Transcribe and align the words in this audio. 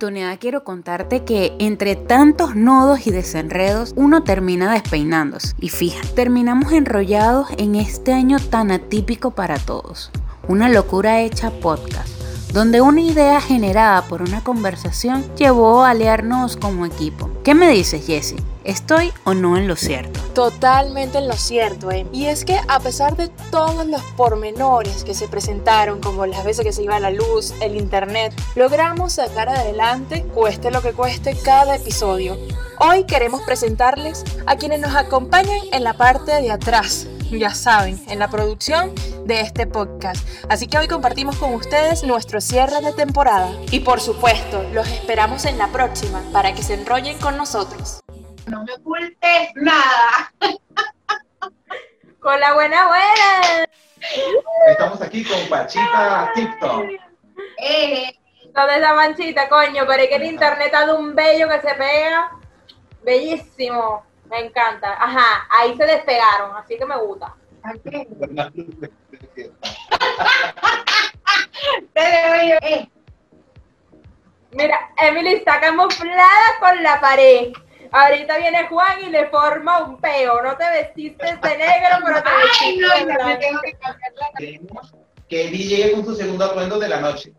oportunidad 0.00 0.38
quiero 0.40 0.64
contarte 0.64 1.24
que 1.24 1.54
entre 1.58 1.94
tantos 1.94 2.56
nodos 2.56 3.06
y 3.06 3.10
desenredos 3.10 3.92
uno 3.96 4.24
termina 4.24 4.72
despeinándose. 4.72 5.54
Y 5.60 5.68
fija, 5.68 6.00
terminamos 6.14 6.72
enrollados 6.72 7.48
en 7.58 7.74
este 7.74 8.14
año 8.14 8.38
tan 8.38 8.70
atípico 8.70 9.32
para 9.32 9.58
todos. 9.58 10.10
Una 10.48 10.70
locura 10.70 11.20
hecha 11.20 11.50
podcast, 11.50 12.08
donde 12.52 12.80
una 12.80 13.00
idea 13.00 13.40
generada 13.40 14.02
por 14.02 14.22
una 14.22 14.42
conversación 14.42 15.24
llevó 15.36 15.84
a 15.84 15.90
aliarnos 15.90 16.56
como 16.56 16.86
equipo. 16.86 17.30
¿Qué 17.44 17.54
me 17.54 17.70
dices, 17.70 18.06
Jessie? 18.06 18.42
¿Estoy 18.64 19.12
o 19.24 19.32
no 19.32 19.56
en 19.56 19.68
lo 19.68 19.76
cierto? 19.76 20.20
Totalmente 20.34 21.18
en 21.18 21.28
lo 21.28 21.34
cierto, 21.34 21.90
¿eh? 21.90 22.06
Y 22.12 22.26
es 22.26 22.44
que 22.44 22.60
a 22.68 22.78
pesar 22.78 23.16
de 23.16 23.28
todos 23.50 23.86
los 23.86 24.02
pormenores 24.16 25.02
que 25.02 25.14
se 25.14 25.28
presentaron, 25.28 26.00
como 26.00 26.26
las 26.26 26.44
veces 26.44 26.64
que 26.64 26.72
se 26.72 26.82
iba 26.82 27.00
la 27.00 27.10
luz, 27.10 27.54
el 27.62 27.76
internet, 27.76 28.34
logramos 28.54 29.14
sacar 29.14 29.48
adelante, 29.48 30.24
cueste 30.34 30.70
lo 30.70 30.82
que 30.82 30.92
cueste, 30.92 31.36
cada 31.42 31.76
episodio. 31.76 32.36
Hoy 32.78 33.04
queremos 33.04 33.42
presentarles 33.42 34.24
a 34.46 34.56
quienes 34.56 34.80
nos 34.80 34.94
acompañan 34.94 35.60
en 35.72 35.82
la 35.82 35.94
parte 35.94 36.32
de 36.40 36.50
atrás, 36.50 37.06
ya 37.38 37.54
saben, 37.54 38.02
en 38.08 38.18
la 38.18 38.28
producción 38.28 38.94
de 39.24 39.40
este 39.40 39.66
podcast. 39.66 40.26
Así 40.48 40.66
que 40.66 40.78
hoy 40.78 40.88
compartimos 40.88 41.36
con 41.36 41.54
ustedes 41.54 42.04
nuestro 42.04 42.40
cierre 42.40 42.80
de 42.80 42.92
temporada. 42.92 43.52
Y 43.70 43.80
por 43.80 44.00
supuesto, 44.00 44.62
los 44.72 44.88
esperamos 44.88 45.44
en 45.44 45.58
la 45.58 45.68
próxima 45.68 46.22
para 46.32 46.54
que 46.54 46.62
se 46.62 46.74
enrollen 46.74 47.18
con 47.18 47.36
nosotros 47.36 48.00
no 48.50 48.64
me 48.64 48.72
ocultes 48.74 49.50
nada. 49.54 50.32
Con 52.20 52.38
la 52.38 52.52
buena 52.52 52.86
buena. 52.86 53.66
Estamos 54.68 55.00
aquí 55.00 55.24
con 55.24 55.48
Pachita 55.48 56.30
TikTok. 56.34 56.84
Eh. 57.56 58.14
¿Dónde 58.54 58.74
está 58.74 58.94
Manchita, 58.94 59.48
coño? 59.48 59.84
Pero 59.86 60.02
es 60.02 60.08
que 60.10 60.16
el 60.16 60.24
internet 60.24 60.74
ha 60.74 60.80
dado 60.80 60.98
un 60.98 61.14
bello 61.14 61.48
que 61.48 61.60
se 61.62 61.74
pega. 61.74 62.30
Bellísimo. 63.02 64.04
Me 64.30 64.46
encanta. 64.46 64.92
Ajá, 64.92 65.46
ahí 65.50 65.76
se 65.76 65.84
despegaron, 65.84 66.56
así 66.56 66.78
que 66.78 66.86
me 66.86 66.96
gusta. 66.98 67.34
Mira, 74.52 74.90
Emily 74.98 75.34
está 75.34 75.60
camuflada 75.60 76.58
con 76.60 76.82
la 76.82 77.00
pared. 77.00 77.52
Ahorita 77.92 78.38
viene 78.38 78.68
Juan 78.68 79.02
y 79.04 79.10
le 79.10 79.28
forma 79.28 79.78
un 79.78 80.00
peo. 80.00 80.40
No 80.42 80.56
te 80.56 80.70
vestiste 80.70 81.26
de 81.26 81.58
negro, 81.58 81.98
pero 82.04 82.22
te 82.22 82.30
vestiste 82.36 82.86
de 82.86 83.04
blanco. 83.04 83.60
Que 85.28 85.46
Eddie 85.46 85.68
llegue 85.68 85.92
con 85.92 86.04
su 86.04 86.14
segundo 86.14 86.44
atuendo 86.44 86.78
de 86.78 86.88
la 86.88 87.00
noche. 87.00 87.32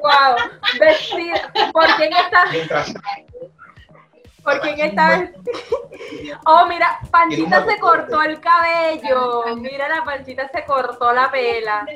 Wow, 0.00 0.36
vestido. 0.78 1.36
¿Por 1.72 1.86
quién 1.96 2.12
está? 2.12 2.44
¿Por 2.44 3.31
quién 4.60 4.80
está 4.80 5.18
vestido? 5.18 6.40
Oh, 6.46 6.66
mira, 6.66 7.00
Panchita 7.10 7.64
se 7.64 7.78
cortó 7.78 8.22
el 8.22 8.40
cabello. 8.40 9.56
Mira, 9.56 9.88
la 9.88 10.04
Panchita 10.04 10.48
se 10.48 10.64
cortó 10.64 11.12
la 11.12 11.30
pela. 11.30 11.86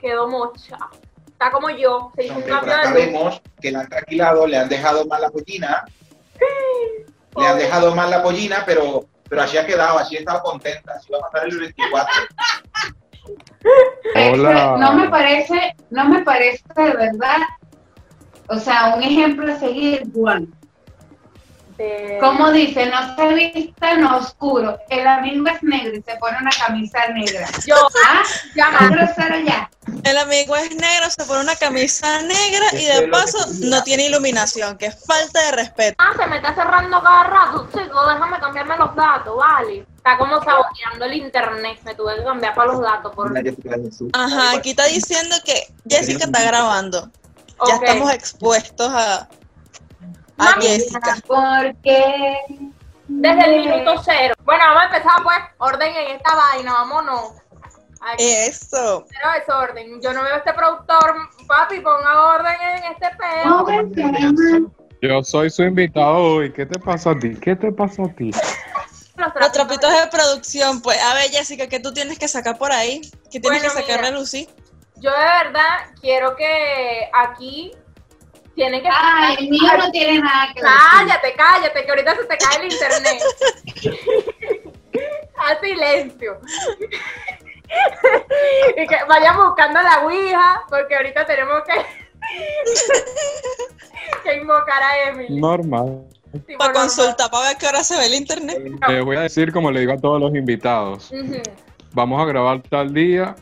Quedó 0.00 0.28
mocha. 0.28 0.78
Está 1.26 1.50
como 1.50 1.68
yo, 1.68 2.12
se 2.16 2.24
hizo 2.24 2.36
un 2.36 2.42
cambio 2.42 2.74
de 2.94 3.40
que 3.60 3.70
la 3.70 3.80
han 3.80 3.88
tranquilado, 3.90 4.46
le 4.46 4.56
han 4.56 4.70
dejado 4.70 5.04
mal 5.06 5.20
la 5.20 5.28
pollina. 5.28 5.84
le 7.36 7.46
han 7.46 7.58
dejado 7.58 7.94
mal 7.94 8.10
la 8.10 8.22
pollina, 8.22 8.62
pero, 8.64 9.04
pero 9.28 9.42
así 9.42 9.58
ha 9.58 9.66
quedado, 9.66 9.98
así 9.98 10.16
ha 10.16 10.20
estado 10.20 10.42
contenta. 10.42 10.94
Así 10.94 11.12
va 11.12 11.18
a 11.18 11.30
pasar 11.30 11.48
el 11.48 11.58
24. 11.58 12.14
Hola. 14.32 14.76
No 14.78 14.92
me 14.94 15.10
parece, 15.10 15.76
no 15.90 16.08
me 16.08 16.22
parece 16.22 16.64
de 16.74 16.92
verdad, 16.92 17.36
o 18.48 18.58
sea, 18.58 18.94
un 18.96 19.02
ejemplo 19.02 19.52
a 19.52 19.58
seguir, 19.58 20.04
Juan. 20.14 20.48
Como 22.20 22.50
dice, 22.52 22.86
no 22.86 23.16
se 23.16 23.34
vista 23.34 23.92
en 23.92 24.04
oscuro. 24.04 24.78
El 24.88 25.06
amigo 25.06 25.46
es 25.46 25.62
negro 25.62 25.94
y 25.94 26.02
se 26.02 26.16
pone 26.16 26.38
una 26.40 26.50
camisa 26.50 27.06
negra. 27.08 27.46
Yo, 27.66 27.76
ah, 28.06 28.22
ya 28.54 28.70
más 28.70 29.16
ya. 29.44 29.70
El 30.02 30.16
amigo 30.16 30.56
es 30.56 30.70
negro, 30.74 31.10
se 31.10 31.24
pone 31.24 31.42
una 31.42 31.54
camisa 31.56 32.22
negra 32.22 32.66
y 32.72 32.86
de 32.86 33.08
paso 33.08 33.38
no 33.60 33.82
tiene 33.82 34.06
iluminación, 34.06 34.78
que 34.78 34.86
es 34.86 35.04
falta 35.04 35.44
de 35.46 35.52
respeto. 35.52 35.96
Ah, 35.98 36.12
se 36.16 36.26
me 36.26 36.36
está 36.36 36.54
cerrando 36.54 37.02
cada 37.02 37.24
rato, 37.24 37.68
chico, 37.72 38.06
déjame 38.08 38.40
cambiarme 38.40 38.78
los 38.78 38.96
datos, 38.96 39.36
vale. 39.36 39.86
Está 39.96 40.16
como 40.16 40.42
saboteando 40.42 41.04
el 41.04 41.14
internet, 41.14 41.78
me 41.84 41.94
tuve 41.94 42.16
que 42.16 42.24
cambiar 42.24 42.54
para 42.54 42.72
los 42.72 42.80
datos. 42.80 43.14
Por... 43.14 43.34
Ajá, 44.12 44.56
aquí 44.56 44.70
está 44.70 44.86
diciendo 44.86 45.36
que 45.44 45.66
Jessica 45.88 46.24
está 46.24 46.42
grabando. 46.42 47.10
Ya 47.66 47.74
estamos 47.74 48.12
expuestos 48.12 48.90
a, 48.92 49.28
a 50.38 50.52
Jessica. 50.60 51.16
Porque 51.26 52.36
desde 53.08 53.44
el 53.44 53.64
minuto 53.64 54.02
cero. 54.04 54.34
Bueno, 54.44 54.64
vamos 54.66 54.82
a 54.82 54.96
empezar 54.96 55.22
pues. 55.22 55.36
Orden 55.58 55.96
en 55.96 56.16
esta 56.16 56.34
vaina, 56.34 56.72
vámonos. 56.72 57.32
Eso. 58.18 59.06
Pero 59.08 59.32
es 59.34 59.48
orden. 59.48 60.00
Yo 60.00 60.12
no 60.12 60.22
veo 60.22 60.34
a 60.34 60.38
este 60.38 60.52
productor, 60.52 61.16
papi, 61.46 61.80
ponga 61.80 62.34
orden 62.34 62.54
en 62.60 62.84
este 62.92 63.10
pedo. 63.16 64.72
Yo 65.02 65.22
soy 65.22 65.50
su 65.50 65.62
invitado 65.62 66.16
hoy. 66.16 66.52
¿Qué 66.52 66.66
te 66.66 66.78
pasa 66.78 67.10
a 67.10 67.18
ti? 67.18 67.34
¿Qué 67.36 67.56
te 67.56 67.72
pasa 67.72 68.04
a 68.04 68.08
ti? 68.14 68.30
Los 69.16 69.52
trapitos 69.52 69.90
de 69.90 70.06
producción, 70.10 70.80
pues. 70.82 71.02
A 71.02 71.14
ver, 71.14 71.30
Jessica, 71.30 71.66
¿qué 71.68 71.80
tú 71.80 71.92
tienes 71.92 72.18
que 72.18 72.28
sacar 72.28 72.58
por 72.58 72.70
ahí? 72.70 73.00
¿Qué 73.30 73.40
tienes 73.40 73.62
que 73.62 73.70
sacar 73.70 74.04
a 74.04 74.10
Lucy? 74.10 74.48
Yo 74.96 75.10
de 75.10 75.44
verdad 75.44 75.90
quiero 76.00 76.34
que 76.36 77.10
aquí 77.12 77.72
tienen 78.54 78.82
que... 78.82 78.88
Ay, 78.90 79.36
el 79.38 79.50
mío 79.50 79.70
no 79.76 79.90
tiene 79.90 80.20
nada 80.20 80.54
que 80.54 80.62
ver. 80.62 80.70
Cállate, 80.70 81.34
cállate, 81.36 81.84
que 81.84 81.90
ahorita 81.90 82.16
se 82.16 82.24
te 82.24 82.38
cae 82.38 82.56
el 82.56 82.72
internet. 82.72 83.22
a 85.38 85.60
silencio. 85.60 86.40
y 88.76 88.86
que 88.86 88.96
vayan 89.08 89.36
buscando 89.36 89.82
la 89.82 90.04
Ouija, 90.04 90.62
porque 90.68 90.96
ahorita 90.96 91.26
tenemos 91.26 91.62
que, 91.64 91.74
que 94.24 94.36
invocar 94.36 94.82
a 94.82 95.10
Emily. 95.10 95.40
Normal. 95.40 96.04
para 96.58 96.72
consultar, 96.72 97.30
para 97.30 97.48
ver 97.48 97.56
qué 97.58 97.66
hora 97.66 97.84
se 97.84 97.96
ve 97.96 98.06
el 98.06 98.14
internet. 98.14 98.58
Le 98.88 99.00
voy 99.02 99.16
a 99.16 99.20
decir, 99.20 99.52
como 99.52 99.70
le 99.70 99.80
digo 99.80 99.92
a 99.92 99.98
todos 99.98 100.20
los 100.20 100.34
invitados, 100.34 101.12
vamos 101.92 102.20
a 102.20 102.24
grabar 102.24 102.62
tal 102.62 102.92
día, 102.92 103.36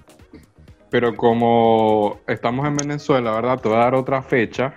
pero 0.95 1.17
como 1.17 2.21
estamos 2.29 2.65
en 2.69 2.77
Venezuela, 2.77 3.33
¿verdad? 3.33 3.59
Te 3.59 3.69
voy 3.69 3.79
a 3.79 3.81
dar 3.81 3.97
otra 3.97 4.23
fecha 4.23 4.77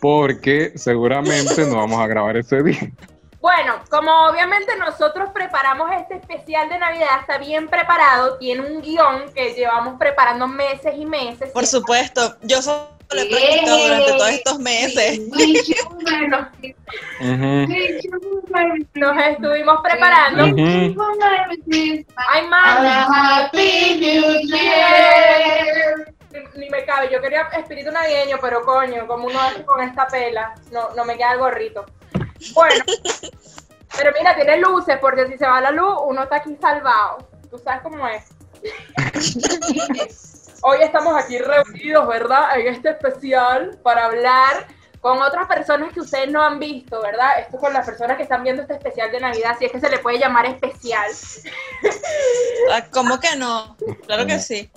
porque 0.00 0.72
seguramente 0.76 1.66
no 1.66 1.76
vamos 1.76 2.00
a 2.00 2.06
grabar 2.06 2.38
ese 2.38 2.62
día. 2.62 2.90
Bueno, 3.38 3.74
como 3.90 4.10
obviamente 4.30 4.74
nosotros 4.78 5.28
preparamos 5.34 5.90
este 5.92 6.14
especial 6.14 6.70
de 6.70 6.78
Navidad, 6.78 7.20
está 7.20 7.36
bien 7.36 7.68
preparado, 7.68 8.38
tiene 8.38 8.62
un 8.62 8.80
guion 8.80 9.30
que 9.34 9.52
llevamos 9.52 9.98
preparando 9.98 10.48
meses 10.48 10.94
y 10.96 11.04
meses. 11.04 11.50
Por 11.50 11.66
supuesto, 11.66 12.38
yo 12.40 12.62
solo 13.08 13.22
he 13.22 13.26
practicado 13.26 13.82
durante 13.82 14.12
todos 14.12 14.30
estos 14.30 14.58
meses. 14.58 15.20
Nos 18.94 19.16
estuvimos 19.28 19.80
preparando. 19.82 20.44
Ay, 22.16 22.48
Happy 22.50 23.98
New 24.00 24.40
Year 24.42 26.14
ni 26.58 26.68
me 26.68 26.84
cabe. 26.84 27.08
Yo 27.10 27.20
quería 27.20 27.48
espíritu 27.56 27.90
navideño, 27.90 28.38
pero 28.40 28.62
coño, 28.62 29.06
como 29.06 29.26
uno 29.26 29.40
hace 29.40 29.64
con 29.64 29.80
esta 29.80 30.06
pela, 30.06 30.54
no, 30.72 30.90
no 30.94 31.04
me 31.04 31.16
queda 31.16 31.32
el 31.32 31.38
gorrito. 31.38 31.86
Bueno, 32.54 32.84
pero 33.96 34.12
mira, 34.16 34.34
tiene 34.34 34.58
luces, 34.58 34.98
porque 35.00 35.26
si 35.28 35.38
se 35.38 35.46
va 35.46 35.60
la 35.60 35.70
luz, 35.70 35.94
uno 36.04 36.24
está 36.24 36.36
aquí 36.36 36.56
salvado. 36.60 37.26
Tú 37.50 37.58
sabes 37.58 37.82
cómo 37.82 38.06
es. 38.08 38.24
Hoy 40.62 40.78
estamos 40.82 41.14
aquí 41.16 41.38
reunidos, 41.38 42.08
¿verdad? 42.08 42.58
En 42.58 42.66
este 42.66 42.90
especial 42.90 43.78
para 43.82 44.06
hablar 44.06 44.66
con 45.00 45.22
otras 45.22 45.46
personas 45.46 45.92
que 45.92 46.00
ustedes 46.00 46.30
no 46.30 46.42
han 46.42 46.58
visto, 46.58 47.00
¿verdad? 47.00 47.38
Esto 47.38 47.58
con 47.58 47.72
las 47.72 47.86
personas 47.86 48.16
que 48.16 48.24
están 48.24 48.42
viendo 48.42 48.62
este 48.62 48.74
especial 48.74 49.12
de 49.12 49.20
Navidad, 49.20 49.56
si 49.58 49.66
es 49.66 49.72
que 49.72 49.78
se 49.80 49.88
le 49.88 49.98
puede 49.98 50.18
llamar 50.18 50.46
especial. 50.46 51.10
Ah, 52.72 52.84
¿Cómo 52.90 53.20
que 53.20 53.36
no? 53.36 53.76
Claro 54.06 54.26
que 54.26 54.38
sí. 54.40 54.70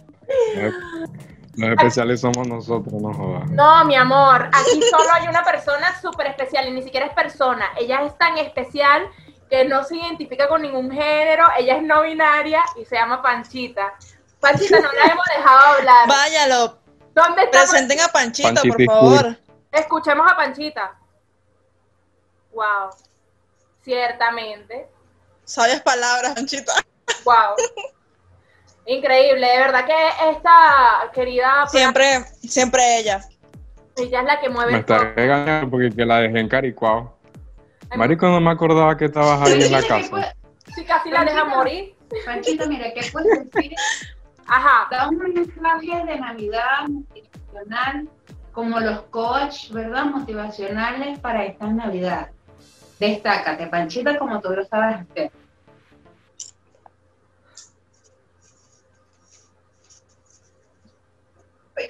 Los 1.56 1.72
especiales 1.72 2.22
somos 2.22 2.48
nosotros, 2.48 2.94
no 3.02 3.14
jodas. 3.14 3.50
No, 3.50 3.84
mi 3.86 3.96
amor, 3.96 4.50
aquí 4.54 4.82
solo 4.90 5.12
hay 5.12 5.28
una 5.28 5.44
persona 5.44 6.00
súper 6.00 6.28
especial 6.28 6.68
y 6.68 6.72
ni 6.72 6.84
siquiera 6.84 7.08
es 7.08 7.14
persona. 7.14 7.66
Ella 7.78 8.04
es 8.06 8.18
tan 8.18 8.38
especial 8.38 9.10
que 9.50 9.66
no 9.66 9.84
se 9.84 9.98
identifica 9.98 10.48
con 10.48 10.62
ningún 10.62 10.92
género, 10.92 11.46
ella 11.58 11.76
es 11.76 11.84
no 11.84 12.04
binaria 12.04 12.64
y 12.80 12.86
se 12.86 12.96
llama 12.96 13.22
Panchita. 13.22 13.94
Panchita, 14.42 14.80
no 14.80 14.92
la 14.92 15.12
hemos 15.12 15.26
dejado 15.26 15.60
hablar. 15.78 16.08
Váyalo. 16.08 16.78
¿Dónde 17.14 17.44
está? 17.44 17.60
Presenten 17.60 18.00
a 18.00 18.08
Panchita, 18.08 18.62
por 18.62 18.84
favor. 18.84 19.38
Escuchemos 19.72 20.30
a 20.30 20.36
Panchita. 20.36 21.00
Wow. 22.52 22.90
Ciertamente. 23.84 24.88
Sabias 25.46 25.82
palabras, 25.82 26.34
Panchita. 26.34 26.74
Wow. 27.24 27.56
Increíble, 28.88 29.48
de 29.48 29.58
verdad 29.60 29.86
que 29.86 30.32
esta 30.32 31.12
querida... 31.14 31.68
Siempre, 31.68 32.26
siempre 32.42 32.98
ella. 33.00 33.22
Ella 33.96 34.20
es 34.22 34.26
la 34.26 34.40
que 34.40 34.50
mueve 34.50 34.72
Me 34.72 34.80
está 34.80 34.98
podcast. 34.98 35.18
regañando 35.18 35.70
porque 35.70 35.92
que 35.92 36.06
la 36.06 36.20
dejé 36.20 36.40
en 36.40 36.50
Caricuao. 36.50 37.18
Marico, 37.96 38.28
no 38.28 38.40
me 38.40 38.50
acordaba 38.50 38.98
que 38.98 39.06
estabas 39.06 39.42
ahí 39.42 39.62
en 39.62 39.72
la 39.72 39.84
casa. 39.84 40.36
Sí, 40.74 40.84
casi 40.86 41.12
la 41.12 41.26
deja 41.26 41.44
morir. 41.46 41.96
Panchito, 42.26 42.68
mira, 42.68 42.92
¿qué 42.94 43.08
puedes 43.12 43.52
decir? 43.52 43.74
Ajá. 44.54 44.88
Da 44.92 45.08
un 45.08 45.18
mensaje 45.18 46.06
de 46.06 46.20
Navidad 46.20 46.88
motivacional, 46.90 48.10
como 48.52 48.80
los 48.82 49.02
coach, 49.04 49.70
¿verdad? 49.72 50.06
Motivacionales 50.06 51.20
para 51.20 51.46
esta 51.46 51.68
Navidad. 51.68 52.32
Destácate, 53.00 53.68
Panchita, 53.68 54.18
como 54.20 54.42
tú 54.42 54.50
lo 54.50 54.66
sabes 54.66 55.08
hacer. 55.10 55.32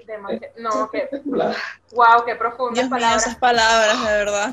Demasi- 0.07 0.51
No, 0.57 0.89
que, 0.89 1.09
wow, 1.91 2.23
qué 2.25 2.35
profundas 2.35 2.75
Dios 2.75 2.85
mío, 2.85 2.89
palabras. 2.91 3.23
esas 3.23 3.35
palabras, 3.37 3.99
de 4.05 4.11
verdad. 4.11 4.51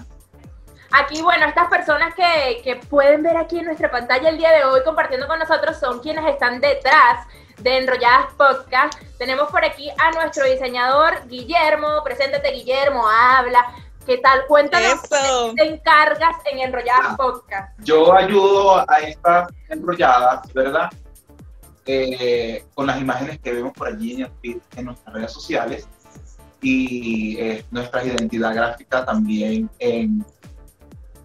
Aquí, 0.90 1.20
bueno, 1.22 1.46
estas 1.46 1.68
personas 1.68 2.14
que, 2.14 2.62
que 2.64 2.76
pueden 2.76 3.22
ver 3.22 3.36
aquí 3.36 3.58
en 3.58 3.66
nuestra 3.66 3.90
pantalla 3.90 4.30
el 4.30 4.38
día 4.38 4.52
de 4.52 4.64
hoy 4.64 4.82
compartiendo 4.84 5.26
con 5.26 5.38
nosotros 5.38 5.78
son 5.78 6.00
quienes 6.00 6.24
están 6.26 6.60
detrás 6.60 7.26
de 7.58 7.76
Enrolladas 7.78 8.32
Podcast. 8.34 8.98
Tenemos 9.18 9.50
por 9.50 9.64
aquí 9.64 9.90
a 9.98 10.12
nuestro 10.12 10.46
diseñador 10.46 11.26
Guillermo. 11.26 12.02
Preséntate, 12.04 12.52
Guillermo, 12.52 13.06
habla. 13.06 13.66
¿Qué 14.06 14.16
tal? 14.18 14.46
Cuéntanos 14.46 15.04
Eso. 15.04 15.52
qué 15.54 15.62
te 15.62 15.68
encargas 15.74 16.36
en 16.50 16.60
Enrolladas 16.60 17.16
Podcast. 17.16 17.78
Yo 17.80 18.14
ayudo 18.14 18.90
a 18.90 18.98
estas 19.00 19.52
enrolladas, 19.68 20.50
¿verdad? 20.54 20.88
Eh, 21.84 22.64
con 22.74 22.86
las 22.86 23.00
imágenes 23.00 23.38
que 23.40 23.52
vemos 23.52 23.72
por 23.74 23.88
allí 23.88 24.14
en, 24.14 24.20
el 24.22 24.30
feed, 24.40 24.58
en 24.76 24.86
nuestras 24.86 25.14
redes 25.14 25.32
sociales 25.32 25.88
y 26.60 27.38
eh, 27.38 27.64
nuestra 27.70 28.04
identidad 28.04 28.54
gráfica 28.54 29.04
también 29.04 29.70
en 29.78 30.24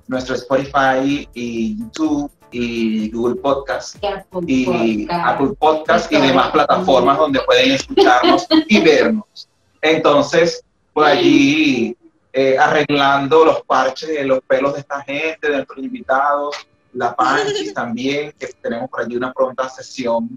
nuestro 0.08 0.36
Spotify 0.36 1.28
y 1.34 1.78
YouTube 1.78 2.32
y 2.52 3.10
Google 3.10 3.36
Podcast 3.42 3.98
y 4.46 5.08
Apple 5.10 5.54
Podcast 5.58 6.12
y 6.12 6.22
demás 6.22 6.52
plataformas 6.52 7.18
donde 7.18 7.40
pueden 7.42 7.72
escucharnos 7.72 8.48
y 8.68 8.80
vernos. 8.82 9.50
Entonces, 9.82 10.64
por 10.94 11.06
allí 11.06 11.98
eh, 12.32 12.58
arreglando 12.58 13.46
los 13.46 13.62
parches 13.64 14.10
de 14.10 14.24
los 14.24 14.42
pelos 14.42 14.74
de 14.74 14.82
esta 14.82 15.02
gente, 15.02 15.48
de 15.48 15.56
nuestros 15.56 15.80
invitados, 15.80 16.56
la 16.94 17.16
Panchis 17.16 17.74
también, 17.76 18.34
que 18.38 18.48
tenemos 18.62 18.90
por 18.90 19.02
allí 19.02 19.16
una 19.16 19.34
pronta 19.34 19.68
sesión, 19.70 20.30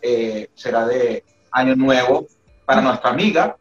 eh, 0.00 0.48
será 0.54 0.86
de 0.86 1.24
Año 1.50 1.76
Nuevo 1.76 2.26
para 2.64 2.80
nuestra 2.80 3.10
amiga. 3.10 3.56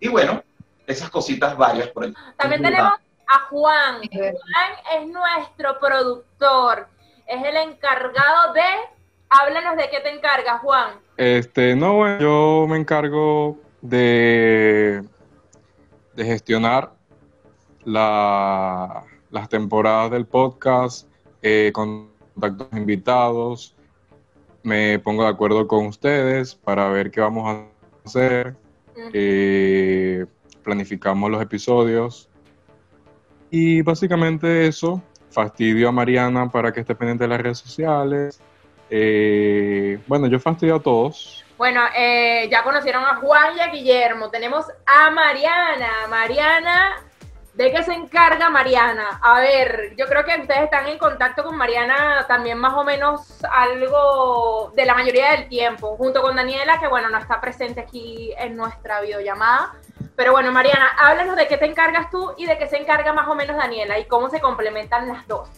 Y 0.00 0.08
bueno, 0.08 0.42
esas 0.86 1.08
cositas 1.08 1.56
varias 1.56 1.88
por 1.88 2.04
allí. 2.04 2.14
También 2.36 2.62
tenemos 2.62 2.92
a 3.34 3.38
Juan. 3.48 4.00
Juan 4.12 4.72
es 5.00 5.06
nuestro 5.08 5.78
productor. 5.80 6.86
Es 7.26 7.42
el 7.44 7.56
encargado 7.56 8.52
de. 8.52 8.62
Háblanos 9.30 9.76
de 9.76 9.88
qué 9.90 10.00
te 10.00 10.10
encargas, 10.14 10.60
Juan. 10.60 10.90
Este, 11.16 11.74
no, 11.74 11.94
bueno, 11.94 12.18
yo 12.20 12.66
me 12.68 12.76
encargo 12.76 13.56
de, 13.80 15.02
de 16.14 16.24
gestionar 16.24 16.92
la- 17.84 19.04
las 19.30 19.48
temporadas 19.48 20.10
del 20.10 20.26
podcast, 20.26 21.08
eh, 21.40 21.70
contactos 21.72 22.68
invitados, 22.72 23.74
me 24.62 24.98
pongo 24.98 25.22
de 25.22 25.30
acuerdo 25.30 25.66
con 25.66 25.86
ustedes 25.86 26.54
para 26.54 26.88
ver 26.90 27.10
qué 27.10 27.22
vamos 27.22 27.48
a 27.48 27.66
hacer, 28.06 28.54
eh, 29.14 30.26
planificamos 30.62 31.30
los 31.30 31.40
episodios 31.42 32.28
y 33.52 33.82
básicamente 33.82 34.66
eso, 34.66 35.02
fastidio 35.30 35.90
a 35.90 35.92
Mariana 35.92 36.50
para 36.50 36.72
que 36.72 36.80
esté 36.80 36.94
pendiente 36.94 37.24
de 37.24 37.28
las 37.28 37.40
redes 37.40 37.58
sociales. 37.58 38.40
Eh, 38.88 40.00
bueno, 40.06 40.26
yo 40.26 40.40
fastidio 40.40 40.76
a 40.76 40.80
todos. 40.80 41.44
Bueno, 41.58 41.82
eh, 41.94 42.48
ya 42.50 42.62
conocieron 42.64 43.04
a 43.04 43.16
Juan 43.16 43.58
y 43.58 43.60
a 43.60 43.66
Guillermo. 43.66 44.30
Tenemos 44.30 44.64
a 44.86 45.10
Mariana. 45.10 46.06
Mariana, 46.08 46.96
¿de 47.52 47.70
qué 47.70 47.82
se 47.82 47.92
encarga 47.92 48.48
Mariana? 48.48 49.20
A 49.22 49.40
ver, 49.40 49.96
yo 49.98 50.06
creo 50.06 50.24
que 50.24 50.40
ustedes 50.40 50.62
están 50.62 50.88
en 50.88 50.96
contacto 50.96 51.44
con 51.44 51.54
Mariana 51.54 52.24
también 52.26 52.56
más 52.56 52.72
o 52.72 52.84
menos 52.84 53.44
algo 53.52 54.72
de 54.74 54.86
la 54.86 54.94
mayoría 54.94 55.32
del 55.32 55.50
tiempo, 55.50 55.94
junto 55.98 56.22
con 56.22 56.36
Daniela, 56.36 56.80
que 56.80 56.88
bueno, 56.88 57.10
no 57.10 57.18
está 57.18 57.38
presente 57.38 57.82
aquí 57.82 58.32
en 58.38 58.56
nuestra 58.56 59.02
videollamada. 59.02 59.74
Pero 60.22 60.30
bueno, 60.34 60.52
Mariana, 60.52 60.86
háblanos 61.00 61.34
de 61.34 61.48
qué 61.48 61.56
te 61.56 61.64
encargas 61.66 62.08
tú 62.08 62.32
y 62.36 62.46
de 62.46 62.56
qué 62.56 62.68
se 62.68 62.76
encarga 62.76 63.12
más 63.12 63.26
o 63.26 63.34
menos 63.34 63.56
Daniela 63.56 63.98
y 63.98 64.04
cómo 64.04 64.30
se 64.30 64.40
complementan 64.40 65.08
las 65.08 65.26
dos. 65.26 65.48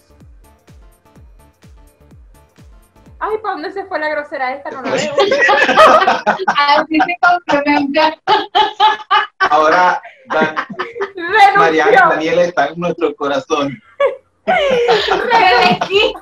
Ay, 3.18 3.36
¿para 3.42 3.52
dónde 3.56 3.72
se 3.72 3.84
fue 3.84 3.98
la 3.98 4.08
grosera 4.08 4.54
esta? 4.54 4.70
No 4.70 4.80
la 4.80 4.92
veo. 4.92 5.12
Así 6.56 6.98
se 6.98 7.16
complementa. 7.20 8.14
Ahora, 9.40 10.00
Dan- 10.28 10.56
Mariana 11.58 11.90
y. 11.92 12.08
Daniela 12.08 12.42
están 12.44 12.68
en 12.72 12.80
nuestro 12.80 13.14
corazón. 13.16 13.82
El 14.46 15.76
equipo. 15.76 16.20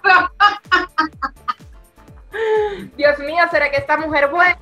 Dios 2.97 3.19
mío, 3.21 3.45
¿será 3.53 3.71
que 3.71 3.77
esta 3.77 3.97
mujer 3.99 4.29
buena? 4.31 4.59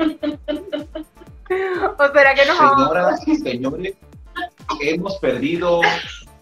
¿O 1.99 2.13
será 2.13 2.35
que 2.35 2.47
nos 2.47 2.57
Señoras 2.57 3.29
y 3.29 3.37
señores, 3.37 3.95
hemos 4.81 5.19
perdido 5.19 5.83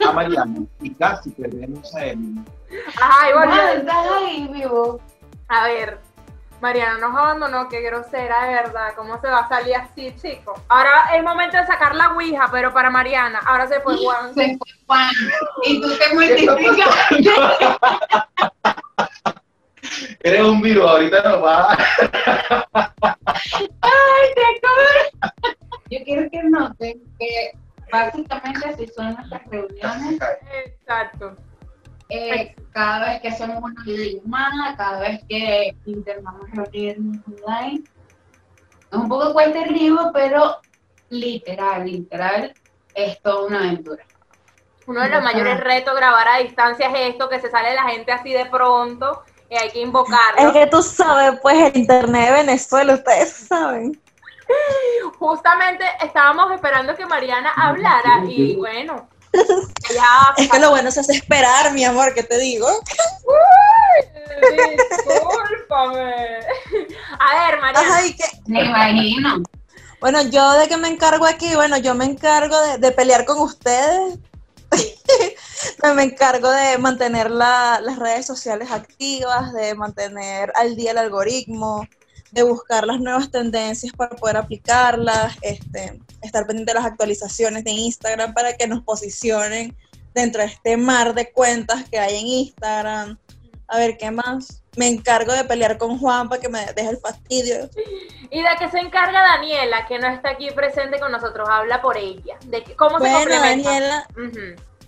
a 0.06 0.12
Mariana 0.12 0.60
y 0.80 0.94
casi 0.94 1.30
perdemos 1.30 1.94
a 1.94 2.06
Emily. 2.06 2.40
Ay, 3.00 3.32
volvió. 3.32 3.68
Estás 3.68 4.06
ahí 4.16 4.48
vivo. 4.52 5.00
A 5.48 5.64
ver, 5.64 5.98
Mariana 6.60 6.98
nos 6.98 7.16
abandonó, 7.16 7.68
qué 7.68 7.80
grosera, 7.80 8.46
de 8.46 8.54
verdad. 8.54 8.92
¿Cómo 8.96 9.20
se 9.20 9.28
va 9.28 9.40
a 9.40 9.48
salir 9.48 9.76
así, 9.76 10.14
chico? 10.20 10.54
Ahora 10.68 11.10
es 11.14 11.22
momento 11.22 11.56
de 11.56 11.66
sacar 11.66 11.94
la 11.94 12.12
ouija, 12.12 12.48
pero 12.50 12.72
para 12.72 12.90
Mariana. 12.90 13.40
Ahora 13.46 13.66
se 13.66 13.80
fue 13.80 13.96
Juan. 13.96 14.34
Se 14.34 14.58
fue 14.58 14.68
Juan. 14.86 15.10
Y 15.64 15.80
tú 15.80 15.88
te 15.96 16.14
multiplicas. 16.14 16.88
Eres 20.20 20.42
un 20.42 20.60
virus, 20.60 20.88
ahorita 20.88 21.22
nos 21.22 21.44
va 21.44 21.72
a... 21.72 22.94
Ay, 23.80 24.28
te. 24.34 24.58
Yo 25.90 26.04
quiero 26.04 26.30
que 26.30 26.42
noten 26.42 27.02
que 27.18 27.52
básicamente 27.90 28.68
así 28.68 28.86
son 28.88 29.14
nuestras 29.14 29.46
reuniones. 29.46 30.20
Exacto. 30.66 31.36
Eh, 32.10 32.54
cada 32.72 33.08
vez 33.08 33.20
que 33.20 33.28
hacemos 33.28 33.62
una 33.62 33.82
videollamada, 33.84 34.76
cada 34.76 35.00
vez 35.00 35.20
que 35.28 35.74
intentamos 35.86 36.50
reunirnos 36.52 37.18
online. 37.26 37.84
Es 38.90 38.98
un 38.98 39.08
poco 39.08 39.32
cuesta 39.32 39.60
arriba, 39.60 40.10
pero 40.12 40.58
literal, 41.10 41.84
literal, 41.84 42.54
es 42.94 43.20
toda 43.20 43.46
una 43.46 43.58
aventura. 43.60 44.04
Uno 44.86 45.02
de 45.02 45.10
los 45.10 45.22
mayores 45.22 45.60
retos 45.60 45.94
grabar 45.94 46.28
a 46.28 46.38
distancia 46.38 46.88
es 46.88 47.10
esto, 47.10 47.28
que 47.28 47.40
se 47.40 47.50
sale 47.50 47.74
la 47.74 47.84
gente 47.84 48.10
así 48.10 48.32
de 48.32 48.46
pronto 48.46 49.22
y 49.50 49.54
hay 49.56 49.70
que 49.70 49.80
Es 49.80 49.86
invocarlo. 49.86 50.52
que 50.52 50.66
tú 50.66 50.82
sabes, 50.82 51.38
pues 51.40 51.56
el 51.56 51.76
internet 51.76 52.26
de 52.26 52.32
Venezuela, 52.32 52.94
ustedes 52.94 53.32
saben. 53.48 54.00
Justamente 55.18 55.84
estábamos 56.02 56.50
esperando 56.52 56.94
que 56.96 57.04
Mariana 57.06 57.52
hablara 57.56 58.24
y 58.26 58.56
bueno, 58.56 59.08
ya. 59.94 60.34
Es 60.38 60.48
que 60.50 60.58
lo 60.58 60.70
bueno 60.70 60.90
se 60.90 61.00
hace 61.00 61.12
esperar, 61.12 61.72
mi 61.72 61.84
amor, 61.84 62.14
¿qué 62.14 62.22
te 62.22 62.38
digo? 62.38 62.66
Discúlpame. 64.88 66.14
A 67.18 67.50
ver, 67.50 67.60
Mariana. 67.60 67.96
Ay, 67.96 68.14
que, 68.14 68.24
Me 68.46 68.64
imagino. 68.64 69.42
Bueno, 70.00 70.22
yo 70.22 70.52
de 70.52 70.68
qué 70.68 70.76
me 70.76 70.88
encargo 70.88 71.26
aquí, 71.26 71.54
bueno, 71.56 71.76
yo 71.76 71.94
me 71.94 72.04
encargo 72.04 72.58
de, 72.62 72.78
de 72.78 72.92
pelear 72.92 73.24
con 73.24 73.40
ustedes. 73.40 74.18
me 75.94 76.02
encargo 76.04 76.50
de 76.50 76.78
mantener 76.78 77.30
la- 77.30 77.80
las 77.82 77.98
redes 77.98 78.26
sociales 78.26 78.70
activas, 78.70 79.52
de 79.52 79.74
mantener 79.74 80.52
al 80.54 80.76
día 80.76 80.92
el 80.92 80.98
algoritmo, 80.98 81.86
de 82.30 82.42
buscar 82.42 82.86
las 82.86 83.00
nuevas 83.00 83.30
tendencias 83.30 83.92
para 83.94 84.14
poder 84.16 84.36
aplicarlas, 84.36 85.34
este, 85.42 85.98
estar 86.22 86.46
pendiente 86.46 86.72
de 86.72 86.78
las 86.78 86.86
actualizaciones 86.86 87.64
de 87.64 87.70
Instagram 87.70 88.34
para 88.34 88.56
que 88.56 88.66
nos 88.68 88.82
posicionen 88.82 89.76
dentro 90.14 90.42
de 90.42 90.48
este 90.48 90.76
mar 90.76 91.14
de 91.14 91.32
cuentas 91.32 91.88
que 91.88 91.98
hay 91.98 92.16
en 92.18 92.26
Instagram. 92.26 93.18
A 93.68 93.78
ver, 93.78 93.96
¿qué 93.98 94.10
más? 94.10 94.62
Me 94.76 94.88
encargo 94.88 95.32
de 95.32 95.44
pelear 95.44 95.76
con 95.78 95.98
Juan 95.98 96.28
para 96.28 96.40
que 96.40 96.48
me 96.48 96.64
deje 96.72 96.88
el 96.90 96.98
fastidio. 96.98 97.68
¿Y 98.30 98.42
de 98.42 98.48
qué 98.58 98.70
se 98.70 98.78
encarga 98.78 99.20
Daniela, 99.22 99.86
que 99.86 99.98
no 99.98 100.08
está 100.08 100.30
aquí 100.30 100.50
presente 100.50 100.98
con 101.00 101.10
nosotros? 101.12 101.48
Habla 101.50 101.80
por 101.82 101.96
ella. 101.96 102.36
¿De 102.46 102.62
qué- 102.62 102.76
¿Cómo 102.76 102.98
se 102.98 103.10
complementa? 103.12 103.70
Daniela. 103.70 104.06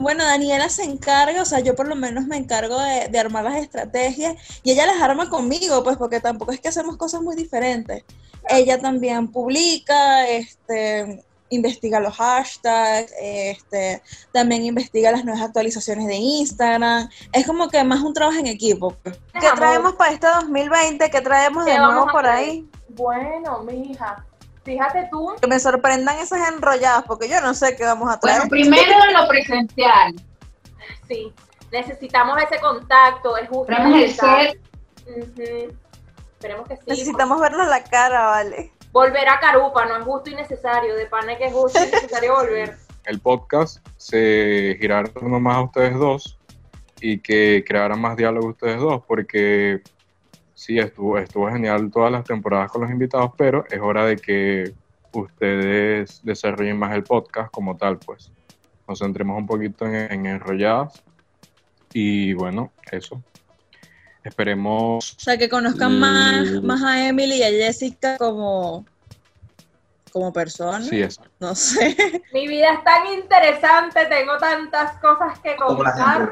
Bueno, 0.00 0.24
Daniela 0.24 0.70
se 0.70 0.84
encarga, 0.84 1.42
o 1.42 1.44
sea, 1.44 1.60
yo 1.60 1.76
por 1.76 1.86
lo 1.86 1.94
menos 1.94 2.24
me 2.24 2.38
encargo 2.38 2.80
de, 2.80 3.08
de 3.08 3.18
armar 3.18 3.44
las 3.44 3.56
estrategias 3.56 4.34
y 4.62 4.70
ella 4.70 4.86
las 4.86 5.02
arma 5.02 5.28
conmigo, 5.28 5.84
pues 5.84 5.98
porque 5.98 6.20
tampoco 6.20 6.52
es 6.52 6.60
que 6.60 6.68
hacemos 6.68 6.96
cosas 6.96 7.20
muy 7.20 7.36
diferentes. 7.36 8.02
Ella 8.48 8.80
también 8.80 9.28
publica, 9.28 10.26
este, 10.26 11.22
investiga 11.50 12.00
los 12.00 12.16
hashtags, 12.16 13.12
este, 13.20 14.02
también 14.32 14.64
investiga 14.64 15.12
las 15.12 15.24
nuevas 15.24 15.42
actualizaciones 15.42 16.06
de 16.06 16.16
Instagram. 16.16 17.10
Es 17.34 17.46
como 17.46 17.68
que 17.68 17.84
más 17.84 18.00
un 18.00 18.14
trabajo 18.14 18.38
en 18.38 18.46
equipo. 18.46 18.96
pues. 19.02 19.18
¿Qué 19.34 19.48
traemos 19.54 19.94
para 19.96 20.12
este 20.12 20.28
2020? 20.28 21.10
¿Qué 21.10 21.20
traemos 21.20 21.66
de 21.66 21.72
¿Qué 21.72 21.78
nuevo 21.78 22.06
por 22.10 22.26
ahí? 22.26 22.66
Bueno, 22.88 23.62
mija, 23.64 24.24
fíjate 24.64 25.08
tú. 25.10 25.34
Que 25.40 25.46
me 25.46 25.58
sorprendan 25.58 26.18
esas 26.18 26.48
enrolladas, 26.48 27.04
porque 27.04 27.28
yo 27.28 27.40
no 27.40 27.54
sé 27.54 27.76
qué 27.76 27.84
vamos 27.84 28.10
a 28.10 28.18
traer. 28.18 28.48
Bueno, 28.48 28.50
primero 28.50 28.96
lo 29.12 29.28
presencial. 29.28 30.14
Sí, 31.08 31.32
necesitamos 31.72 32.38
ese 32.42 32.60
contacto, 32.60 33.36
es 33.36 33.48
justo. 33.48 33.72
El. 33.72 34.60
Esperemos 36.32 36.68
que 36.68 36.76
sí. 36.76 36.82
Necesitamos 36.86 37.40
vernos 37.40 37.68
la 37.68 37.84
cara, 37.84 38.26
vale. 38.26 38.72
Volver 38.92 39.28
a 39.28 39.38
Carupa, 39.40 39.84
no 39.86 39.98
es 39.98 40.04
justo 40.04 40.30
y 40.30 40.34
necesario. 40.34 40.94
De 40.94 41.06
pana 41.06 41.36
que 41.36 41.46
es 41.46 41.52
justo 41.52 41.78
y 41.78 41.90
necesario 41.90 42.34
volver. 42.34 42.76
El 43.04 43.20
podcast 43.20 43.86
se 43.96 44.76
girara 44.78 45.08
en 45.08 45.14
torno 45.14 45.40
más 45.40 45.56
a 45.56 45.62
ustedes 45.62 45.94
dos 45.98 46.38
y 47.00 47.18
que 47.20 47.64
crearan 47.66 48.00
más 48.00 48.16
diálogo 48.16 48.48
ustedes 48.48 48.78
dos, 48.78 49.02
porque 49.06 49.82
sí, 50.60 50.78
estuvo, 50.78 51.16
estuvo 51.16 51.48
genial 51.48 51.90
todas 51.90 52.12
las 52.12 52.22
temporadas 52.22 52.70
con 52.70 52.82
los 52.82 52.90
invitados, 52.90 53.30
pero 53.38 53.64
es 53.70 53.80
hora 53.80 54.04
de 54.04 54.16
que 54.16 54.74
ustedes 55.10 56.20
desarrollen 56.22 56.78
más 56.78 56.94
el 56.94 57.02
podcast 57.02 57.50
como 57.50 57.78
tal, 57.78 57.98
pues. 57.98 58.30
Nos 58.86 58.98
centremos 58.98 59.38
un 59.38 59.46
poquito 59.46 59.86
en, 59.86 59.94
en 59.94 60.26
enrolladas 60.26 61.02
y 61.94 62.34
bueno, 62.34 62.72
eso. 62.92 63.22
Esperemos 64.22 65.16
O 65.16 65.20
sea, 65.20 65.38
que 65.38 65.48
conozcan 65.48 65.98
más, 65.98 66.62
más 66.62 66.82
a 66.82 67.08
Emily 67.08 67.36
y 67.36 67.42
a 67.42 67.48
Jessica 67.48 68.18
como, 68.18 68.84
como 70.12 70.30
personas. 70.30 70.88
Sí, 70.88 71.02
exacto. 71.02 71.32
No 71.40 71.54
sé. 71.54 72.22
Mi 72.34 72.46
vida 72.46 72.74
es 72.74 72.84
tan 72.84 73.06
interesante, 73.14 74.04
tengo 74.10 74.36
tantas 74.36 74.98
cosas 74.98 75.38
que 75.38 75.56
contar. 75.56 76.30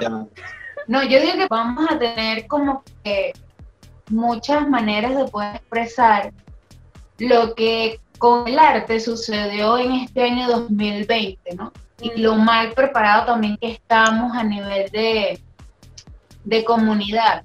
No, 0.87 1.03
yo 1.03 1.19
digo 1.19 1.33
que 1.35 1.47
vamos 1.49 1.87
a 1.91 1.99
tener 1.99 2.47
como 2.47 2.83
que 3.03 3.33
muchas 4.11 4.69
maneras 4.69 5.17
de 5.17 5.25
poder 5.27 5.57
expresar 5.57 6.33
lo 7.19 7.55
que 7.55 8.01
con 8.19 8.49
el 8.49 8.59
arte 8.59 9.01
sucedió 9.01 9.79
en 9.79 9.93
este 9.93 10.23
año 10.23 10.49
2020, 10.49 11.55
¿no? 11.55 11.73
Y 12.01 12.21
lo 12.21 12.37
mal 12.37 12.73
preparado 12.73 13.27
también 13.27 13.57
que 13.57 13.73
estamos 13.73 14.37
a 14.37 14.45
nivel 14.45 14.91
de, 14.91 15.41
de 16.45 16.65
comunidad. 16.65 17.45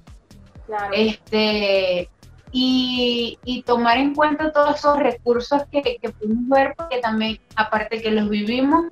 Claro. 0.66 0.94
Este, 0.94 2.08
y, 2.52 3.38
y 3.44 3.62
tomar 3.62 3.98
en 3.98 4.14
cuenta 4.14 4.52
todos 4.52 4.76
esos 4.76 4.98
recursos 4.98 5.62
que, 5.72 5.82
que 5.82 6.08
pudimos 6.10 6.48
ver, 6.48 6.74
porque 6.76 6.98
también, 6.98 7.40
aparte 7.56 8.00
que 8.00 8.12
los 8.12 8.28
vivimos, 8.28 8.86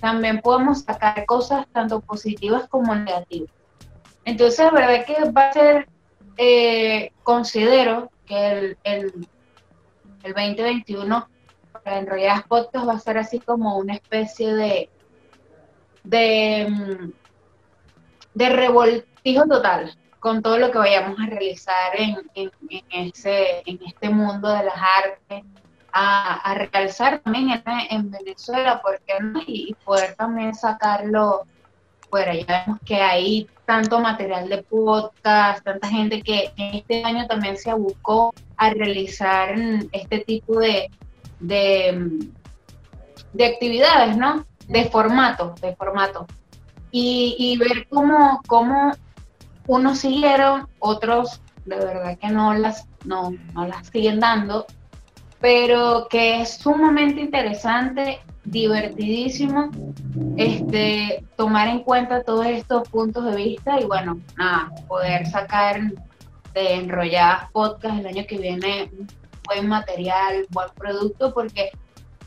también 0.00 0.40
podemos 0.40 0.82
sacar 0.82 1.24
cosas 1.26 1.66
tanto 1.72 2.00
positivas 2.00 2.68
como 2.68 2.94
negativas. 2.94 3.50
Entonces, 4.24 4.70
la 4.72 4.86
verdad 4.86 5.06
que 5.06 5.30
va 5.30 5.48
a 5.48 5.52
ser, 5.52 5.88
eh, 6.38 7.12
considero 7.24 8.10
que 8.24 8.46
el, 8.46 8.78
el, 8.84 9.28
el 10.22 10.34
2021 10.34 11.28
para 11.72 11.98
Enrolladas 11.98 12.44
Podcast 12.44 12.88
va 12.88 12.92
a 12.94 13.00
ser 13.00 13.18
así 13.18 13.40
como 13.40 13.76
una 13.76 13.94
especie 13.94 14.54
de, 14.54 14.88
de, 16.04 16.68
mm, 16.70 17.12
de 18.34 18.48
revoltijo 18.48 19.46
total 19.48 19.98
con 20.20 20.42
todo 20.42 20.58
lo 20.58 20.70
que 20.70 20.78
vayamos 20.78 21.18
a 21.18 21.26
realizar 21.26 21.92
en, 21.96 22.16
en, 22.34 22.50
en 22.70 23.08
ese, 23.08 23.62
en 23.66 23.80
este 23.84 24.08
mundo 24.08 24.48
de 24.48 24.64
las 24.64 24.74
artes, 24.76 25.44
a, 25.92 26.34
a 26.34 26.54
realzar 26.54 27.18
también 27.20 27.50
en, 27.50 27.62
en 27.90 28.10
Venezuela, 28.10 28.80
¿por 28.80 29.00
qué 29.00 29.14
no? 29.20 29.40
Y 29.46 29.74
poder 29.84 30.14
también 30.14 30.54
sacarlo 30.54 31.46
fuera. 32.10 32.34
Ya 32.34 32.64
vemos 32.66 32.80
que 32.84 32.96
hay 32.96 33.48
tanto 33.66 34.00
material 34.00 34.48
de 34.48 34.62
podcast, 34.62 35.64
tanta 35.64 35.88
gente 35.88 36.22
que 36.22 36.52
este 36.56 37.04
año 37.04 37.26
también 37.26 37.56
se 37.56 37.70
abocó 37.70 38.34
a 38.56 38.70
realizar 38.70 39.56
mm, 39.56 39.88
este 39.92 40.20
tipo 40.20 40.58
de, 40.58 40.90
de, 41.40 41.92
mm, 41.92 42.18
de 43.34 43.46
actividades, 43.46 44.16
¿no? 44.16 44.46
De 44.68 44.84
formato, 44.86 45.54
de 45.60 45.74
formato. 45.76 46.26
Y, 46.90 47.36
y 47.38 47.58
ver 47.58 47.86
cómo, 47.88 48.40
cómo 48.46 48.92
unos 49.66 49.98
siguieron, 49.98 50.66
otros 50.78 51.42
de 51.68 51.76
verdad 51.76 52.18
que 52.18 52.28
no 52.28 52.54
las, 52.54 52.86
no, 53.04 53.34
no 53.54 53.66
las 53.66 53.88
siguen 53.88 54.20
dando, 54.20 54.66
pero 55.40 56.08
que 56.08 56.40
es 56.40 56.56
sumamente 56.58 57.20
interesante, 57.20 58.20
divertidísimo, 58.50 59.70
este, 60.36 61.24
tomar 61.36 61.68
en 61.68 61.80
cuenta 61.80 62.22
todos 62.22 62.46
estos 62.46 62.88
puntos 62.88 63.24
de 63.24 63.36
vista 63.36 63.80
y 63.80 63.84
bueno, 63.84 64.20
nada, 64.36 64.70
poder 64.86 65.26
sacar 65.26 65.80
de 66.54 66.74
enrolladas 66.74 67.50
podcast 67.52 67.98
el 67.98 68.06
año 68.06 68.24
que 68.26 68.38
viene 68.38 68.90
buen 69.44 69.68
material, 69.68 70.46
buen 70.50 70.68
producto, 70.76 71.32
porque 71.32 71.70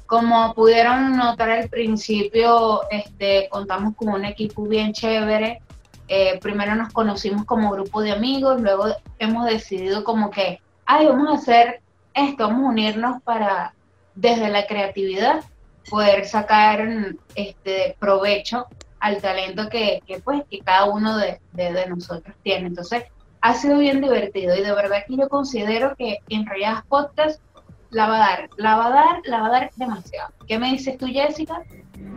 como 0.05 0.53
pudieron 0.53 1.15
notar 1.15 1.49
al 1.49 1.69
principio, 1.69 2.81
este, 2.89 3.47
contamos 3.49 3.95
con 3.95 4.09
un 4.09 4.25
equipo 4.25 4.63
bien 4.63 4.91
chévere. 4.91 5.61
Eh, 6.07 6.37
primero 6.41 6.75
nos 6.75 6.91
conocimos 6.91 7.45
como 7.45 7.71
grupo 7.71 8.01
de 8.01 8.11
amigos, 8.11 8.59
luego 8.59 8.87
hemos 9.19 9.45
decidido 9.45 10.03
como 10.03 10.29
que, 10.29 10.59
ay, 10.85 11.05
vamos 11.05 11.29
a 11.29 11.35
hacer 11.35 11.81
esto, 12.13 12.47
vamos 12.47 12.65
a 12.65 12.69
unirnos 12.69 13.21
para, 13.23 13.73
desde 14.15 14.49
la 14.49 14.67
creatividad, 14.67 15.45
poder 15.89 16.25
sacar 16.25 16.87
este 17.35 17.95
provecho 17.99 18.67
al 18.99 19.19
talento 19.21 19.67
que, 19.69 20.01
que, 20.05 20.19
pues, 20.19 20.43
que 20.49 20.59
cada 20.59 20.85
uno 20.85 21.17
de, 21.17 21.39
de, 21.53 21.85
nosotros 21.87 22.35
tiene. 22.43 22.67
Entonces, 22.67 23.03
ha 23.41 23.53
sido 23.55 23.79
bien 23.79 23.99
divertido 23.99 24.55
y 24.55 24.61
de 24.61 24.73
verdad 24.73 25.03
que 25.07 25.17
yo 25.17 25.27
considero 25.27 25.95
que 25.95 26.19
Enrolladas 26.29 26.85
Podcast 26.85 27.41
la 27.89 28.07
va 28.07 28.15
a 28.15 28.19
dar, 28.19 28.49
la 28.57 28.77
va 28.77 28.87
a 28.87 28.89
dar, 28.91 29.21
la 29.25 29.41
va 29.41 29.47
a 29.47 29.51
dar 29.51 29.71
demasiado. 29.75 30.31
¿Qué 30.47 30.59
me 30.59 30.71
dices 30.71 30.97
tú, 30.97 31.07
Jessica? 31.07 31.63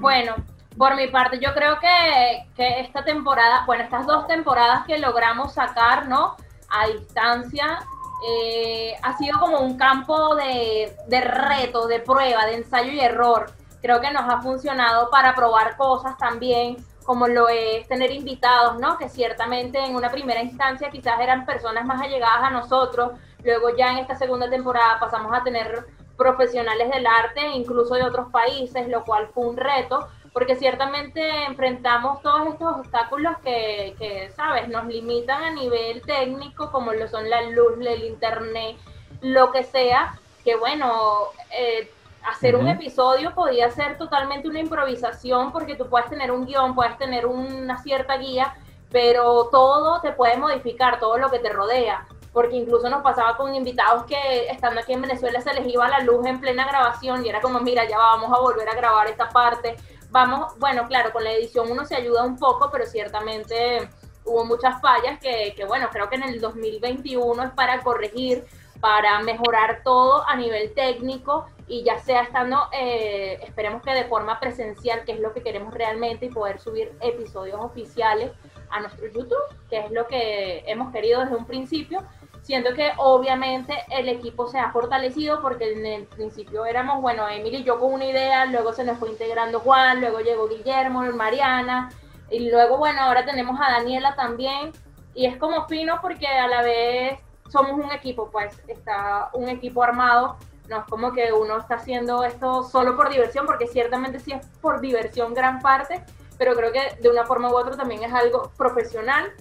Bueno, 0.00 0.34
por 0.76 0.94
mi 0.96 1.08
parte, 1.08 1.40
yo 1.40 1.54
creo 1.54 1.78
que, 1.80 2.46
que 2.54 2.80
esta 2.80 3.02
temporada, 3.04 3.64
bueno, 3.66 3.84
estas 3.84 4.06
dos 4.06 4.26
temporadas 4.26 4.84
que 4.86 4.98
logramos 4.98 5.54
sacar, 5.54 6.06
¿no? 6.06 6.36
A 6.68 6.86
distancia, 6.88 7.78
eh, 8.26 8.94
ha 9.02 9.16
sido 9.18 9.38
como 9.38 9.60
un 9.60 9.76
campo 9.76 10.34
de, 10.34 10.96
de 11.06 11.20
reto, 11.20 11.86
de 11.86 12.00
prueba, 12.00 12.46
de 12.46 12.54
ensayo 12.54 12.90
y 12.92 13.00
error. 13.00 13.50
Creo 13.82 14.00
que 14.00 14.10
nos 14.10 14.22
ha 14.22 14.40
funcionado 14.40 15.10
para 15.10 15.34
probar 15.34 15.76
cosas 15.76 16.16
también, 16.16 16.76
como 17.04 17.28
lo 17.28 17.48
es 17.48 17.86
tener 17.86 18.10
invitados, 18.10 18.78
¿no? 18.78 18.96
Que 18.96 19.08
ciertamente 19.08 19.78
en 19.78 19.94
una 19.94 20.10
primera 20.10 20.42
instancia 20.42 20.90
quizás 20.90 21.20
eran 21.20 21.44
personas 21.44 21.84
más 21.84 22.00
allegadas 22.00 22.42
a 22.42 22.50
nosotros, 22.50 23.12
luego 23.42 23.76
ya 23.76 23.92
en 23.92 23.98
esta 23.98 24.16
segunda 24.16 24.48
temporada 24.48 24.98
pasamos 24.98 25.32
a 25.36 25.44
tener 25.44 25.86
profesionales 26.16 26.90
del 26.90 27.06
arte, 27.06 27.46
incluso 27.54 27.94
de 27.94 28.04
otros 28.04 28.30
países, 28.30 28.88
lo 28.88 29.04
cual 29.04 29.28
fue 29.34 29.46
un 29.46 29.56
reto, 29.56 30.08
porque 30.34 30.56
ciertamente 30.56 31.44
enfrentamos 31.44 32.20
todos 32.20 32.48
estos 32.48 32.78
obstáculos 32.78 33.36
que, 33.44 33.94
que, 33.98 34.30
¿sabes?, 34.34 34.68
nos 34.68 34.84
limitan 34.86 35.44
a 35.44 35.50
nivel 35.52 36.02
técnico, 36.02 36.72
como 36.72 36.92
lo 36.92 37.06
son 37.06 37.30
la 37.30 37.42
luz, 37.42 37.74
el 37.80 38.02
internet, 38.02 38.76
lo 39.20 39.52
que 39.52 39.62
sea, 39.62 40.18
que 40.44 40.56
bueno, 40.56 41.28
eh, 41.52 41.88
hacer 42.24 42.56
uh 42.56 42.58
-huh. 42.58 42.62
un 42.62 42.68
episodio 42.68 43.32
podía 43.32 43.70
ser 43.70 43.96
totalmente 43.96 44.48
una 44.48 44.58
improvisación, 44.58 45.52
porque 45.52 45.76
tú 45.76 45.88
puedes 45.88 46.10
tener 46.10 46.32
un 46.32 46.46
guion, 46.46 46.74
puedes 46.74 46.98
tener 46.98 47.26
una 47.26 47.78
cierta 47.78 48.16
guía, 48.16 48.56
pero 48.90 49.50
todo 49.52 50.00
te 50.00 50.10
puede 50.10 50.36
modificar, 50.36 50.98
todo 50.98 51.16
lo 51.16 51.30
que 51.30 51.38
te 51.38 51.50
rodea 51.50 52.06
porque 52.34 52.56
incluso 52.56 52.90
nos 52.90 53.00
pasaba 53.02 53.36
con 53.36 53.54
invitados 53.54 54.04
que 54.06 54.48
estando 54.48 54.80
aquí 54.80 54.92
en 54.92 55.02
Venezuela 55.02 55.40
se 55.40 55.54
les 55.54 55.72
iba 55.72 55.88
la 55.88 56.00
luz 56.00 56.26
en 56.26 56.40
plena 56.40 56.66
grabación 56.66 57.24
y 57.24 57.28
era 57.28 57.40
como, 57.40 57.60
mira, 57.60 57.84
ya 57.88 57.96
vamos 57.96 58.36
a 58.36 58.40
volver 58.40 58.68
a 58.68 58.74
grabar 58.74 59.06
esta 59.06 59.28
parte, 59.28 59.76
vamos, 60.14 60.56
bueno, 60.60 60.86
claro, 60.86 61.12
con 61.12 61.24
la 61.24 61.32
edición 61.32 61.68
uno 61.68 61.84
se 61.84 61.96
ayuda 61.96 62.22
un 62.22 62.38
poco, 62.38 62.70
pero 62.70 62.86
ciertamente 62.86 63.90
hubo 64.24 64.44
muchas 64.44 64.80
fallas 64.80 65.18
que, 65.18 65.54
que 65.56 65.64
bueno, 65.64 65.88
creo 65.90 66.08
que 66.08 66.14
en 66.14 66.22
el 66.22 66.40
2021 66.40 67.42
es 67.42 67.50
para 67.50 67.82
corregir, 67.82 68.44
para 68.80 69.18
mejorar 69.22 69.82
todo 69.82 70.24
a 70.28 70.36
nivel 70.36 70.72
técnico 70.72 71.46
y 71.66 71.82
ya 71.82 71.98
sea 71.98 72.22
estando, 72.22 72.68
eh, 72.70 73.40
esperemos 73.42 73.82
que 73.82 73.90
de 73.90 74.04
forma 74.04 74.38
presencial, 74.38 75.04
que 75.04 75.12
es 75.12 75.18
lo 75.18 75.32
que 75.34 75.42
queremos 75.42 75.74
realmente, 75.74 76.26
y 76.26 76.28
poder 76.28 76.60
subir 76.60 76.96
episodios 77.00 77.58
oficiales 77.60 78.30
a 78.70 78.80
nuestro 78.82 79.08
YouTube, 79.08 79.42
que 79.68 79.80
es 79.80 79.90
lo 79.90 80.06
que 80.06 80.62
hemos 80.68 80.92
querido 80.92 81.22
desde 81.22 81.34
un 81.34 81.44
principio. 81.44 82.04
Siento 82.44 82.74
que 82.74 82.92
obviamente 82.98 83.72
el 83.88 84.06
equipo 84.06 84.46
se 84.48 84.58
ha 84.58 84.70
fortalecido 84.70 85.40
porque 85.40 85.72
en 85.72 85.86
el 85.86 86.04
principio 86.04 86.66
éramos, 86.66 87.00
bueno, 87.00 87.26
Emily 87.26 87.56
y 87.56 87.64
yo 87.64 87.80
con 87.80 87.94
una 87.94 88.04
idea, 88.04 88.44
luego 88.44 88.74
se 88.74 88.84
nos 88.84 88.98
fue 88.98 89.08
integrando 89.08 89.60
Juan, 89.60 90.02
luego 90.02 90.20
llegó 90.20 90.46
Guillermo, 90.46 91.00
Mariana, 91.14 91.88
y 92.30 92.50
luego, 92.50 92.76
bueno, 92.76 93.00
ahora 93.00 93.24
tenemos 93.24 93.58
a 93.58 93.78
Daniela 93.78 94.14
también, 94.14 94.72
y 95.14 95.24
es 95.24 95.38
como 95.38 95.66
fino 95.68 95.98
porque 96.02 96.26
a 96.26 96.46
la 96.46 96.60
vez 96.60 97.18
somos 97.48 97.82
un 97.82 97.90
equipo, 97.92 98.30
pues 98.30 98.54
está 98.68 99.30
un 99.32 99.48
equipo 99.48 99.82
armado 99.82 100.36
No 100.68 100.80
es 100.80 100.84
como 100.84 101.12
que 101.14 101.32
uno 101.32 101.56
está 101.58 101.76
haciendo 101.76 102.24
esto 102.24 102.62
solo 102.62 102.94
por 102.94 103.08
diversión, 103.08 103.46
porque 103.46 103.68
ciertamente 103.68 104.20
sí 104.20 104.32
es 104.32 104.46
por 104.60 104.82
diversión 104.82 105.32
gran 105.32 105.60
parte, 105.60 106.04
pero 106.36 106.54
creo 106.54 106.72
que 106.72 106.98
de 107.00 107.08
una 107.08 107.24
forma 107.24 107.50
u 107.50 107.56
otra 107.56 107.74
también 107.74 108.02
es 108.02 108.12
algo 108.12 108.52
profesional 108.58 109.32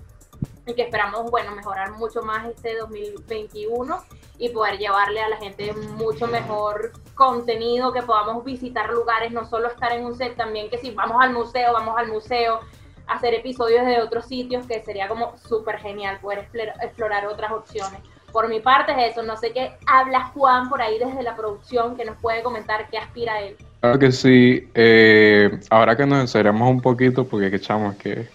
y 0.65 0.73
que 0.73 0.83
esperamos, 0.83 1.29
bueno, 1.29 1.55
mejorar 1.55 1.91
mucho 1.91 2.21
más 2.21 2.47
este 2.47 2.77
2021 2.77 3.97
y 4.37 4.49
poder 4.49 4.77
llevarle 4.77 5.21
a 5.21 5.29
la 5.29 5.37
gente 5.37 5.73
mucho 5.73 6.27
mejor 6.27 6.91
contenido, 7.15 7.91
que 7.93 8.01
podamos 8.01 8.43
visitar 8.43 8.89
lugares, 8.89 9.31
no 9.31 9.45
solo 9.45 9.67
estar 9.67 9.91
en 9.91 10.05
un 10.05 10.15
set, 10.15 10.35
también 10.35 10.69
que 10.69 10.77
si 10.77 10.91
vamos 10.91 11.17
al 11.21 11.33
museo, 11.33 11.73
vamos 11.73 11.95
al 11.97 12.07
museo, 12.07 12.61
hacer 13.07 13.33
episodios 13.33 13.85
de 13.85 14.01
otros 14.01 14.25
sitios, 14.25 14.65
que 14.65 14.81
sería 14.81 15.07
como 15.07 15.37
súper 15.37 15.77
genial 15.79 16.19
poder 16.19 16.47
explorar 16.81 17.27
otras 17.27 17.51
opciones. 17.51 17.99
Por 18.31 18.49
mi 18.49 18.61
parte 18.61 18.93
es 18.93 19.11
eso, 19.11 19.21
no 19.21 19.37
sé 19.37 19.51
qué 19.51 19.73
habla 19.85 20.23
Juan 20.33 20.67
por 20.67 20.81
ahí 20.81 20.97
desde 20.97 21.21
la 21.21 21.35
producción, 21.35 21.95
que 21.95 22.03
nos 22.03 22.17
puede 22.17 22.41
comentar 22.41 22.89
qué 22.89 22.97
aspira 22.97 23.39
él. 23.41 23.57
Claro 23.79 23.99
que 23.99 24.11
sí, 24.11 24.69
eh, 24.73 25.59
ahora 25.69 25.95
que 25.95 26.05
nos 26.05 26.21
encerramos 26.21 26.67
un 26.67 26.81
poquito, 26.81 27.25
porque 27.25 27.51
que 27.51 27.57
echamos 27.57 27.95
que 27.97 28.27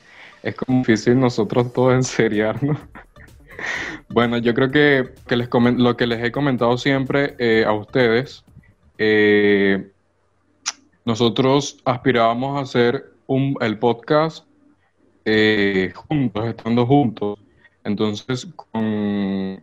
es 0.42 0.54
como 0.54 0.78
difícil 0.78 1.18
nosotros 1.18 1.72
todos 1.72 1.94
enseriarnos. 1.94 2.78
bueno, 4.08 4.38
yo 4.38 4.54
creo 4.54 4.70
que, 4.70 5.10
les 5.36 5.48
lo 5.76 5.96
que 5.96 6.06
les 6.06 6.22
he 6.24 6.32
comentado 6.32 6.76
siempre 6.78 7.34
eh, 7.38 7.64
a 7.66 7.72
ustedes, 7.72 8.44
eh, 8.98 9.90
nosotros 11.04 11.78
aspirábamos 11.84 12.58
a 12.58 12.62
hacer 12.62 13.12
un, 13.26 13.56
el 13.60 13.78
podcast 13.78 14.46
eh, 15.24 15.92
juntos, 15.94 16.46
estando 16.46 16.86
juntos. 16.86 17.38
Entonces, 17.84 18.46
cuando 18.70 19.62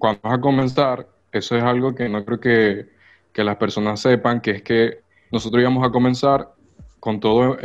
vamos 0.00 0.20
a 0.24 0.40
comenzar, 0.40 1.08
eso 1.32 1.56
es 1.56 1.62
algo 1.62 1.94
que 1.94 2.08
no 2.08 2.24
creo 2.24 2.40
que, 2.40 2.88
que, 3.32 3.44
las 3.44 3.56
personas 3.56 4.00
sepan, 4.00 4.40
que 4.40 4.50
es 4.52 4.62
que 4.62 5.00
nosotros 5.30 5.60
íbamos 5.60 5.86
a 5.86 5.90
comenzar 5.90 6.52
con 6.98 7.20
todo 7.20 7.56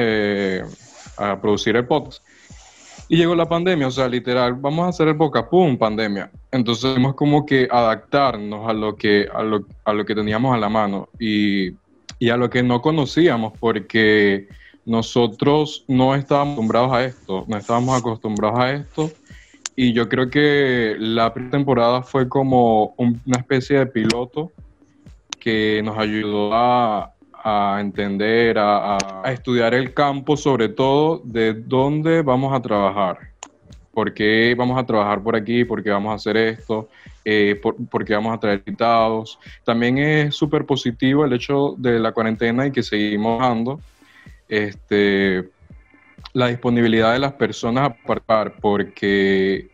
a 1.18 1.40
producir 1.40 1.76
el 1.76 1.86
podcast. 1.86 2.24
Y 3.12 3.18
llegó 3.18 3.36
la 3.36 3.50
pandemia, 3.50 3.88
o 3.88 3.92
sea, 3.92 4.08
literal, 4.08 4.54
vamos 4.54 4.86
a 4.86 4.90
hacer 4.90 5.10
el 5.10 5.16
boca 5.16 5.50
pum, 5.50 5.78
pandemia. 5.78 6.32
Entonces 6.50 6.94
tenemos 6.94 7.16
como 7.16 7.46
que 7.46 7.68
adaptarnos 7.70 8.70
a 8.70 8.74
lo 8.74 8.96
que, 8.96 9.28
a 9.34 9.44
lo, 9.44 9.66
a 9.84 9.92
lo 9.92 10.06
que 10.06 10.16
teníamos 10.16 10.56
a 10.56 10.58
la 10.58 10.70
mano 10.70 11.10
y, 11.20 11.72
y, 12.20 12.30
a 12.30 12.38
lo 12.38 12.50
que 12.50 12.64
no 12.64 12.82
conocíamos, 12.82 13.52
porque 13.60 14.48
nosotros 14.86 15.84
no 15.90 16.16
estábamos 16.16 16.54
acostumbrados 16.54 16.94
a 16.94 17.04
esto, 17.04 17.46
no 17.50 17.58
estábamos 17.58 18.00
acostumbrados 18.00 18.60
a 18.60 18.72
esto. 18.72 19.12
Y 19.76 19.92
yo 19.92 20.08
creo 20.08 20.30
que 20.30 20.96
la 20.98 21.34
temporada 21.34 22.04
fue 22.04 22.30
como 22.30 22.94
una 22.98 23.38
especie 23.38 23.80
de 23.80 23.86
piloto 23.88 24.52
que 25.38 25.82
nos 25.84 25.98
ayudó 25.98 26.54
a, 26.54 27.14
a 27.44 27.78
entender, 27.80 28.58
a, 28.58 28.98
estudiar 29.26 29.74
el 29.74 29.94
campo, 29.94 30.38
sobre 30.38 30.70
todo 30.70 31.22
de 31.24 31.54
dónde 31.54 32.22
vamos 32.22 32.54
a 32.54 32.62
trabajar. 32.62 33.18
¿Por 33.94 34.14
qué 34.14 34.56
vamos 34.58 34.80
a 34.80 34.86
trabajar 34.86 35.22
por 35.22 35.36
aquí? 35.36 35.66
¿Por 35.66 35.84
qué 35.84 35.90
vamos 35.90 36.12
a 36.12 36.16
hacer 36.16 36.38
esto? 36.38 36.90
Eh, 37.26 37.60
por, 37.62 38.06
qué 38.06 38.14
vamos 38.14 38.34
a 38.34 38.40
traer 38.40 38.64
invitados? 38.66 39.38
También 39.64 39.98
es 39.98 40.36
súper 40.36 40.66
positivo 40.66 41.26
el 41.26 41.34
hecho 41.34 41.76
de 41.78 42.00
la 42.00 42.12
cuarentena 42.12 42.68
y 42.68 42.72
que 42.72 42.84
seguimos 42.84 43.40
dando 43.40 43.80
este, 44.48 45.50
la 46.34 46.48
disponibilidad 46.48 47.14
de 47.14 47.20
las 47.20 47.34
personas 47.34 47.90
a 47.90 47.94
participar, 47.94 48.54
porque 48.62 49.70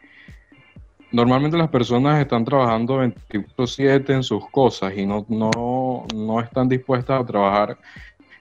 normalmente 1.11 1.57
las 1.57 1.69
personas 1.69 2.19
están 2.19 2.43
trabajando 2.45 2.97
24/7 2.97 4.13
en 4.13 4.23
sus 4.23 4.49
cosas 4.49 4.93
y 4.95 5.05
no, 5.05 5.25
no, 5.29 6.05
no 6.13 6.39
están 6.39 6.67
dispuestas 6.67 7.21
a 7.21 7.25
trabajar 7.25 7.77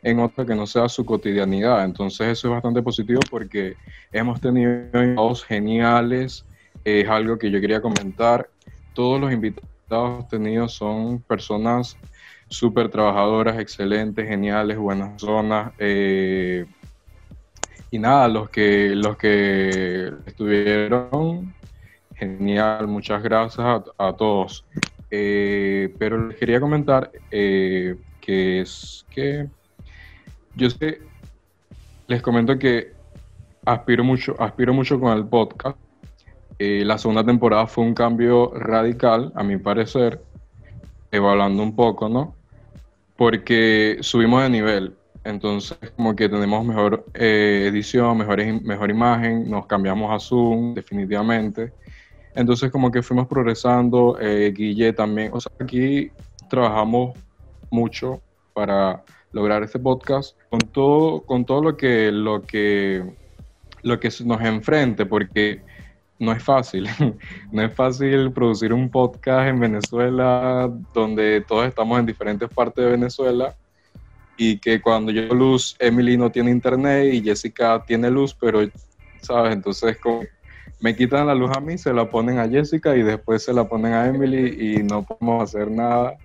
en 0.03 0.21
otra 0.21 0.45
que 0.45 0.55
no 0.55 0.67
sea 0.67 0.89
su 0.89 1.05
cotidianidad. 1.05 1.85
Entonces 1.85 2.29
eso 2.29 2.49
es 2.49 2.55
bastante 2.55 2.83
positivo 2.83 3.21
porque 3.31 3.75
hemos 4.13 4.41
tenido 4.41 4.71
invitados 4.71 5.45
geniales, 5.45 6.45
es 6.85 7.09
algo 7.09 7.39
que 7.39 7.51
yo 7.51 7.61
quería 7.61 7.81
comentar. 7.81 8.49
Todos 8.95 9.21
los 9.21 9.33
invitados 9.33 10.29
tenidos 10.29 10.73
son 10.75 11.21
personas 11.23 11.97
súper 12.49 12.89
trabajadoras, 12.89 13.59
excelentes, 13.59 14.29
geniales, 14.29 14.79
buenas 14.79 15.21
zonas. 15.21 15.73
Eh, 15.79 16.67
y 17.91 17.99
nada, 17.99 18.29
los 18.29 18.51
que, 18.51 18.95
los 18.95 19.17
que 19.17 20.13
estuvieron 20.27 21.55
Genial, 22.17 22.87
muchas 22.87 23.23
gracias 23.23 23.67
a, 23.99 24.13
todos. 24.15 24.65
Eh, 25.11 25.95
pero 25.99 26.29
les 26.29 26.39
quería 26.39 26.61
comentar 26.61 27.13
eh, 27.31 27.97
que 28.21 28.61
es 28.61 29.05
que 29.11 29.49
yo 30.55 30.71
sé, 30.71 31.01
les 32.07 32.23
comento 32.23 32.59
que 32.59 32.95
aspiro 33.67 34.03
mucho, 34.03 34.35
aspiro 34.41 34.73
mucho 34.73 34.99
con 34.99 35.17
el 35.17 35.27
podcast. 35.27 35.77
Eh, 36.59 36.85
la 36.87 36.97
segunda 36.97 37.23
temporada 37.23 37.67
fue 37.67 37.85
un 37.85 37.93
cambio 37.93 38.51
radical, 38.55 39.31
a 39.35 39.45
mi 39.45 39.59
parecer, 39.59 40.23
evaluando 41.13 41.63
un 41.63 41.77
poco, 41.77 42.09
¿no? 42.09 42.35
Porque 43.17 43.99
subimos 44.01 44.43
de 44.43 44.49
nivel. 44.49 44.97
Entonces, 45.23 45.77
como 45.97 46.17
que 46.17 46.31
tenemos 46.31 46.65
mejor 46.65 47.05
edición, 47.13 48.17
mejor, 48.17 48.39
mejor 48.63 48.91
imagen, 48.91 49.51
nos 49.51 49.67
cambiamos 49.67 50.11
a 50.15 50.19
Zoom, 50.19 50.73
definitivamente. 50.73 51.73
Entonces 52.37 52.71
como 52.71 52.93
que 52.93 53.03
fuimos 53.03 53.27
progresando, 53.27 54.19
eh, 54.21 54.53
Guille 54.55 54.93
también, 54.93 55.31
o 55.33 55.41
sea, 55.41 55.51
aquí 55.59 56.11
trabajamos 56.51 57.19
mucho 57.71 58.21
para 58.53 59.03
lograr 59.33 59.63
este 59.63 59.79
podcast 59.79 60.37
con 60.51 60.61
todo, 60.61 61.23
con 61.23 61.47
todo 61.47 61.63
lo 61.63 61.77
que, 61.79 62.13
lo 62.13 62.43
que, 62.43 63.03
lo 63.83 63.99
que 63.99 64.11
nos 64.27 64.43
enfrente, 64.43 65.07
porque 65.07 65.63
no 66.19 66.31
es 66.33 66.43
fácil, 66.43 66.87
no 67.53 67.63
es 67.63 67.75
fácil 67.75 68.31
producir 68.33 68.73
un 68.75 68.91
podcast 68.91 69.49
en 69.49 69.59
Venezuela 69.59 70.71
donde 70.93 71.41
todos 71.41 71.67
estamos 71.67 71.99
en 71.99 72.05
diferentes 72.05 72.51
partes 72.51 72.85
de 72.85 72.91
Venezuela 72.91 73.57
y 74.37 74.59
que 74.59 74.83
cuando 74.83 75.11
yo 75.11 75.23
luz, 75.35 75.75
Emily 75.79 76.19
no 76.19 76.31
tiene 76.31 76.51
internet 76.51 77.15
y 77.15 77.23
Jessica 77.23 77.83
tiene 77.87 78.11
luz, 78.11 78.37
pero, 78.39 78.61
¿sabes? 79.23 79.55
Entonces 79.55 79.97
como 79.97 80.21
me 80.81 80.95
quitan 80.95 81.27
la 81.27 81.35
luz 81.35 81.51
a 81.57 81.61
mí, 81.61 81.79
se 81.79 81.93
la 81.93 82.11
ponen 82.11 82.39
a 82.39 82.49
Jessica 82.49 82.97
y 82.97 83.03
después 83.03 83.43
se 83.43 83.53
la 83.53 83.65
ponen 83.65 83.93
a 83.95 84.07
Emily 84.07 84.77
y 84.77 84.83
no 84.83 85.03
podemos 85.05 85.43
hacer 85.43 85.71
nada. 85.71 86.17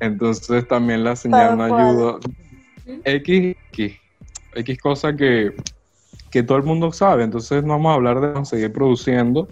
Entonces 0.00 0.66
también 0.68 1.04
la 1.04 1.16
señal 1.16 1.56
no 1.56 1.64
ayuda. 1.64 2.18
X, 3.04 3.56
X, 3.72 3.98
X 4.54 4.78
cosa 4.80 5.16
que, 5.16 5.54
que 6.30 6.42
todo 6.42 6.58
el 6.58 6.64
mundo 6.64 6.92
sabe. 6.92 7.24
Entonces 7.24 7.62
no 7.64 7.70
vamos 7.70 7.90
a 7.90 7.94
hablar 7.94 8.20
de 8.20 8.44
seguir 8.44 8.72
produciendo, 8.72 9.48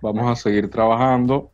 vamos 0.00 0.30
a 0.30 0.36
seguir 0.36 0.70
trabajando. 0.70 1.50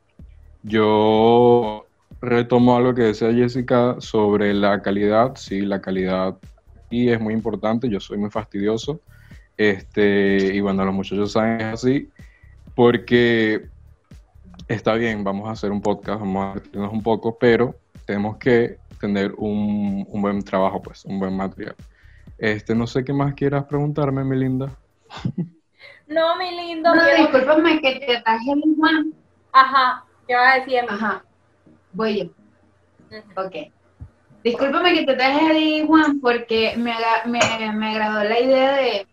Yo 0.62 1.86
retomo 2.20 2.76
algo 2.76 2.94
que 2.94 3.02
decía 3.02 3.32
Jessica 3.32 3.96
sobre 3.98 4.52
la 4.54 4.82
calidad. 4.82 5.36
Sí, 5.36 5.60
la 5.60 5.80
calidad 5.80 6.36
y 6.90 7.08
es 7.08 7.20
muy 7.20 7.34
importante. 7.34 7.88
Yo 7.88 8.00
soy 8.00 8.18
muy 8.18 8.30
fastidioso. 8.30 9.00
Este, 9.56 10.54
y 10.54 10.60
bueno, 10.60 10.84
los 10.84 10.94
muchachos 10.94 11.32
saben 11.32 11.62
así, 11.62 12.08
porque 12.74 13.68
está 14.68 14.94
bien, 14.94 15.22
vamos 15.22 15.48
a 15.48 15.52
hacer 15.52 15.70
un 15.70 15.80
podcast, 15.80 16.20
vamos 16.20 16.44
a 16.44 16.48
divertirnos 16.54 16.92
un 16.92 17.02
poco, 17.02 17.38
pero 17.38 17.76
tenemos 18.04 18.36
que 18.38 18.78
tener 19.00 19.32
un, 19.36 20.06
buen 20.10 20.42
trabajo, 20.42 20.82
pues, 20.82 21.04
un 21.04 21.18
buen 21.18 21.36
material. 21.36 21.76
Este, 22.38 22.74
no 22.74 22.86
sé 22.86 23.04
qué 23.04 23.12
más 23.12 23.34
quieras 23.34 23.64
preguntarme, 23.64 24.24
mi 24.24 24.36
linda. 24.36 24.70
No, 26.06 26.36
mi 26.36 26.50
lindo. 26.50 26.94
No, 26.94 27.02
discúlpame 27.16 27.80
que 27.80 28.00
te 28.00 28.20
traje 28.20 28.52
el 28.52 28.76
Juan. 28.76 29.14
Ajá, 29.52 30.04
¿qué 30.26 30.34
vas 30.34 30.54
a 30.54 30.58
decir? 30.58 30.80
Ajá, 30.86 31.24
voy 31.92 32.18
yo. 32.18 33.20
Ok. 33.42 33.72
Discúlpame 34.42 34.92
que 34.92 35.06
te 35.06 35.14
traje 35.14 35.78
el 35.80 35.86
Juan 35.86 36.20
porque 36.20 36.74
me, 36.76 36.94
me, 37.24 37.72
me 37.72 37.90
agradó 37.90 38.22
la 38.24 38.40
idea 38.40 38.76
de 38.76 39.06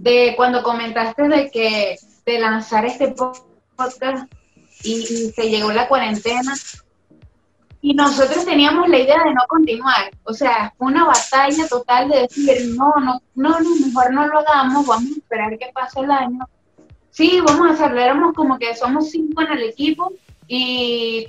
de 0.00 0.32
cuando 0.34 0.62
comentaste 0.62 1.28
de 1.28 1.50
que 1.50 1.98
de 2.24 2.38
lanzar 2.38 2.86
este 2.86 3.08
podcast 3.08 4.32
y, 4.82 5.30
se 5.30 5.50
llegó 5.50 5.72
la 5.72 5.88
cuarentena. 5.88 6.54
Y 7.82 7.94
nosotros 7.94 8.46
teníamos 8.46 8.88
la 8.88 8.98
idea 8.98 9.22
de 9.24 9.32
no 9.32 9.42
continuar, 9.48 10.10
o 10.24 10.34
sea, 10.34 10.72
fue 10.76 10.88
una 10.88 11.04
batalla 11.04 11.66
total 11.68 12.08
de 12.10 12.20
decir, 12.22 12.74
no, 12.76 12.92
no, 13.00 13.20
no, 13.34 13.58
mejor 13.86 14.12
no 14.12 14.26
lo 14.26 14.40
hagamos, 14.40 14.86
vamos 14.86 15.12
a 15.12 15.18
esperar 15.18 15.58
que 15.58 15.70
pase 15.72 16.00
el 16.00 16.10
año. 16.10 16.46
Sí, 17.10 17.40
vamos 17.46 17.68
a 17.68 17.72
hacerlo, 17.72 18.00
éramos 18.00 18.34
como 18.34 18.58
que 18.58 18.74
somos 18.76 19.10
cinco 19.10 19.42
en 19.42 19.52
el 19.52 19.62
equipo 19.64 20.12
y 20.46 21.28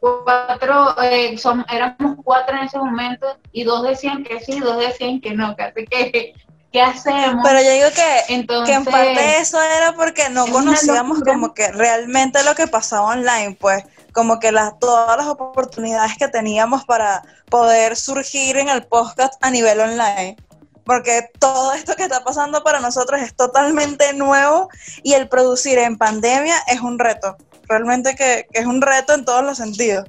cuatro, 0.00 1.02
eh, 1.02 1.34
éramos 1.70 2.18
cuatro 2.22 2.56
en 2.56 2.64
ese 2.64 2.78
momento 2.78 3.26
y 3.52 3.64
dos 3.64 3.82
decían 3.82 4.22
que 4.22 4.40
sí, 4.40 4.60
dos 4.60 4.78
decían 4.78 5.20
que 5.20 5.32
no, 5.32 5.56
casi 5.56 5.86
que 5.86 6.34
¿qué 6.74 6.82
hacemos? 6.82 7.44
Pero 7.44 7.62
yo 7.62 7.70
digo 7.70 7.86
que, 7.94 8.34
Entonces, 8.34 8.68
que 8.68 8.74
en 8.74 8.84
parte 8.84 9.38
eso 9.38 9.62
era 9.62 9.94
porque 9.94 10.28
no 10.28 10.44
conocíamos 10.48 11.20
como 11.20 11.54
que 11.54 11.70
realmente 11.70 12.42
lo 12.42 12.56
que 12.56 12.66
pasaba 12.66 13.12
online, 13.12 13.56
pues 13.60 13.84
como 14.12 14.40
que 14.40 14.50
las, 14.50 14.76
todas 14.80 15.16
las 15.16 15.28
oportunidades 15.28 16.18
que 16.18 16.26
teníamos 16.26 16.84
para 16.84 17.22
poder 17.48 17.94
surgir 17.94 18.56
en 18.56 18.68
el 18.68 18.82
podcast 18.82 19.34
a 19.40 19.52
nivel 19.52 19.78
online. 19.78 20.36
Porque 20.84 21.30
todo 21.38 21.72
esto 21.74 21.94
que 21.94 22.02
está 22.02 22.24
pasando 22.24 22.64
para 22.64 22.80
nosotros 22.80 23.22
es 23.22 23.36
totalmente 23.36 24.12
nuevo 24.12 24.68
y 25.04 25.12
el 25.12 25.28
producir 25.28 25.78
en 25.78 25.96
pandemia 25.96 26.56
es 26.66 26.80
un 26.80 26.98
reto. 26.98 27.36
Realmente 27.68 28.16
que, 28.16 28.48
que 28.52 28.60
es 28.60 28.66
un 28.66 28.82
reto 28.82 29.14
en 29.14 29.24
todos 29.24 29.44
los 29.44 29.58
sentidos. 29.58 30.06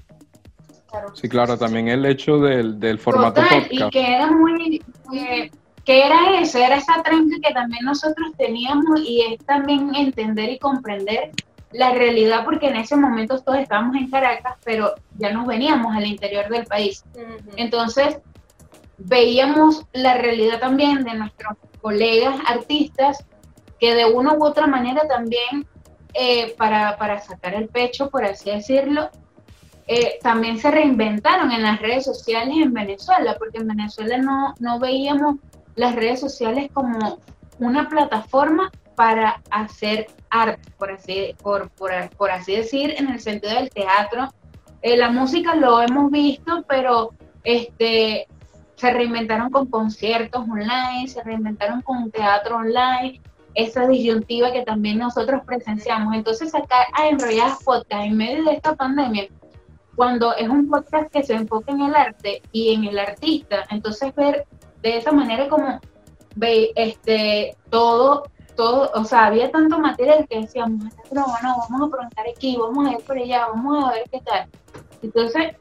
Claro. 0.90 1.16
Sí, 1.16 1.30
claro, 1.30 1.60
también 1.60 1.90
el 1.90 2.06
hecho 2.08 2.40
del, 2.40 2.80
del 2.80 2.98
formato 2.98 3.42
Total, 3.42 3.68
y 3.70 3.80
podcast. 3.80 3.94
que 3.94 4.16
era 4.16 4.32
muy, 4.32 4.84
que, 5.12 5.52
que 5.86 6.04
era 6.04 6.40
eso, 6.40 6.58
era 6.58 6.78
esa 6.78 7.04
tranca 7.04 7.36
que 7.42 7.54
también 7.54 7.86
nosotros 7.86 8.32
teníamos 8.38 9.02
y 9.02 9.22
es 9.22 9.46
también 9.46 9.94
entender 9.96 10.50
y 10.50 10.60
comprender 10.60 11.32
la 11.72 11.92
realidad 11.92 12.44
porque 12.44 12.68
en 12.68 12.78
ese 12.78 12.96
momento 12.96 13.40
todos 13.42 13.60
estábamos 13.60 13.96
en 13.96 14.10
Caracas, 14.10 14.56
pero 14.64 14.96
ya 15.18 15.32
nos 15.32 15.46
veníamos 15.46 15.96
al 15.96 16.08
interior 16.08 16.50
del 16.50 16.66
país. 16.66 17.04
Entonces, 17.56 18.18
veíamos 18.98 19.86
la 19.94 20.16
realidad 20.16 20.60
también 20.60 21.04
de 21.04 21.14
nuestros 21.14 21.58
colegas 21.82 22.36
artistas 22.48 23.24
que 23.80 23.94
de 23.94 24.06
una 24.06 24.34
u 24.34 24.44
otra 24.44 24.68
manera 24.68 25.08
también, 25.08 25.68
eh, 26.14 26.56
para, 26.58 26.98
para 26.98 27.20
sacar 27.20 27.54
el 27.54 27.68
pecho, 27.68 28.10
por 28.10 28.24
así 28.24 28.50
decirlo, 28.50 29.10
eh, 29.86 30.18
también 30.24 30.58
se 30.58 30.72
reinventaron 30.72 31.52
en 31.52 31.62
las 31.62 31.80
redes 31.80 32.06
sociales 32.06 32.56
en 32.58 32.74
Venezuela, 32.74 33.36
porque 33.38 33.60
en 33.60 33.68
Venezuela 33.68 34.18
no, 34.18 34.56
no 34.60 34.80
veíamos 34.80 35.36
las 35.76 35.96
redes 35.96 36.20
sociales 36.20 36.70
como 36.74 37.20
una 37.60 37.90
plataforma 37.90 38.72
para 38.96 39.42
hacer 39.50 40.08
arte, 40.30 40.72
por 40.78 40.92
así, 40.92 41.36
por, 41.42 41.70
por, 41.72 41.92
por 42.18 42.32
así 42.32 42.56
decir, 42.56 42.94
en 42.98 43.10
el 43.10 43.20
sentido 43.20 43.54
del 43.56 43.70
teatro. 43.70 44.30
Eh, 44.82 44.98
la 44.98 45.10
música 45.10 45.56
lo 45.56 45.82
hemos 45.82 46.12
visto, 46.12 46.64
pero 46.68 47.12
este, 47.44 48.28
se 48.76 48.92
reinventaron 48.92 49.50
con 49.50 49.68
conciertos 49.68 50.42
online, 50.42 51.08
se 51.08 51.24
reinventaron 51.24 51.82
con 51.82 52.12
teatro 52.12 52.58
online, 52.58 53.22
esa 53.54 53.88
disyuntiva 53.88 54.52
que 54.52 54.64
también 54.64 55.00
nosotros 55.00 55.42
presenciamos. 55.46 56.14
Entonces, 56.14 56.52
sacar 56.52 56.86
a 56.94 57.08
Enrolladas 57.08 57.64
Podcast 57.64 58.06
en 58.06 58.18
medio 58.18 58.44
de 58.44 58.54
esta 58.54 58.76
pandemia, 58.76 59.28
cuando 59.96 60.36
es 60.36 60.50
un 60.50 60.70
podcast 60.70 61.12
que 61.12 61.24
se 61.24 61.34
enfoca 61.34 61.72
en 61.72 61.82
el 61.82 61.96
arte 61.96 62.42
y 62.52 62.74
en 62.74 62.84
el 62.84 63.00
artista, 63.00 63.66
entonces 63.70 64.14
ver 64.14 64.46
de 64.90 64.98
esa 64.98 65.12
manera 65.12 65.50
como 65.50 65.80
ve 66.36 66.72
este 66.76 67.56
todo 67.70 68.24
todo, 68.56 68.90
o 68.94 69.04
sea, 69.04 69.26
había 69.26 69.52
tanto 69.52 69.78
material 69.80 70.26
que 70.30 70.40
decíamos, 70.40 70.86
no, 71.12 71.26
no, 71.44 71.58
vamos 71.70 71.90
a 71.90 71.92
preguntar 71.92 72.26
aquí, 72.34 72.56
vamos 72.58 72.88
a 72.88 72.92
ir 72.94 73.00
por 73.00 73.18
allá, 73.18 73.48
vamos 73.48 73.84
a 73.84 73.92
ver 73.92 74.04
qué 74.10 74.22
tal. 74.22 74.48
Entonces, 75.02 75.56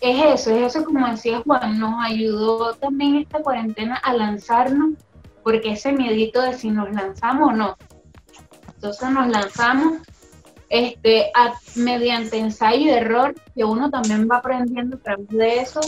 es 0.00 0.40
eso, 0.40 0.50
es 0.50 0.74
eso 0.74 0.84
como 0.84 1.06
decía 1.08 1.42
Juan, 1.44 1.78
nos 1.78 2.02
ayudó 2.02 2.72
también 2.74 3.16
esta 3.16 3.40
cuarentena 3.40 3.96
a 3.96 4.14
lanzarnos, 4.14 4.94
porque 5.42 5.72
ese 5.72 5.92
miedito 5.92 6.40
de 6.40 6.54
si 6.54 6.70
nos 6.70 6.90
lanzamos 6.90 7.50
o 7.50 7.52
no. 7.52 7.76
Entonces 8.74 9.10
nos 9.10 9.28
lanzamos 9.28 9.98
este, 10.70 11.30
mediante 11.74 12.38
ensayo 12.38 12.86
y 12.86 12.90
error, 12.90 13.34
que 13.54 13.64
uno 13.64 13.90
también 13.90 14.28
va 14.30 14.36
aprendiendo 14.36 14.96
a 14.96 15.00
través 15.00 15.28
de 15.28 15.60
eso, 15.60 15.80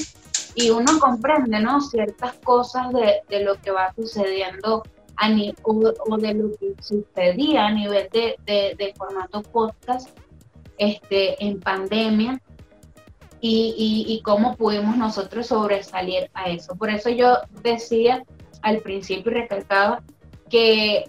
y 0.55 0.71
uno 0.71 0.99
comprende, 0.99 1.61
¿no? 1.61 1.81
Ciertas 1.81 2.35
cosas 2.45 2.93
de, 2.93 3.21
de 3.29 3.45
lo 3.45 3.55
que 3.57 3.71
va 3.71 3.93
sucediendo 3.95 4.83
a 5.17 5.29
ni- 5.29 5.55
o, 5.63 5.93
o 6.09 6.17
de 6.19 6.35
lo 6.35 6.51
que 6.59 6.75
sucedía 6.83 7.67
a 7.67 7.73
nivel 7.73 8.09
de, 8.13 8.37
de, 8.47 8.75
de 8.79 8.95
formato 8.97 9.43
podcast 9.43 10.09
este, 10.79 11.43
en 11.45 11.61
pandemia 11.61 12.41
y, 13.41 13.75
y, 14.09 14.13
y 14.15 14.23
cómo 14.23 14.57
pudimos 14.57 14.97
nosotros 14.97 15.47
sobresalir 15.47 16.31
a 16.35 16.49
eso. 16.51 16.75
Por 16.75 16.91
eso 16.91 17.11
yo 17.11 17.37
decía 17.63 18.23
al 18.63 18.79
principio 18.79 19.31
y 19.33 19.35
recalcaba 19.35 20.03
que 20.49 21.05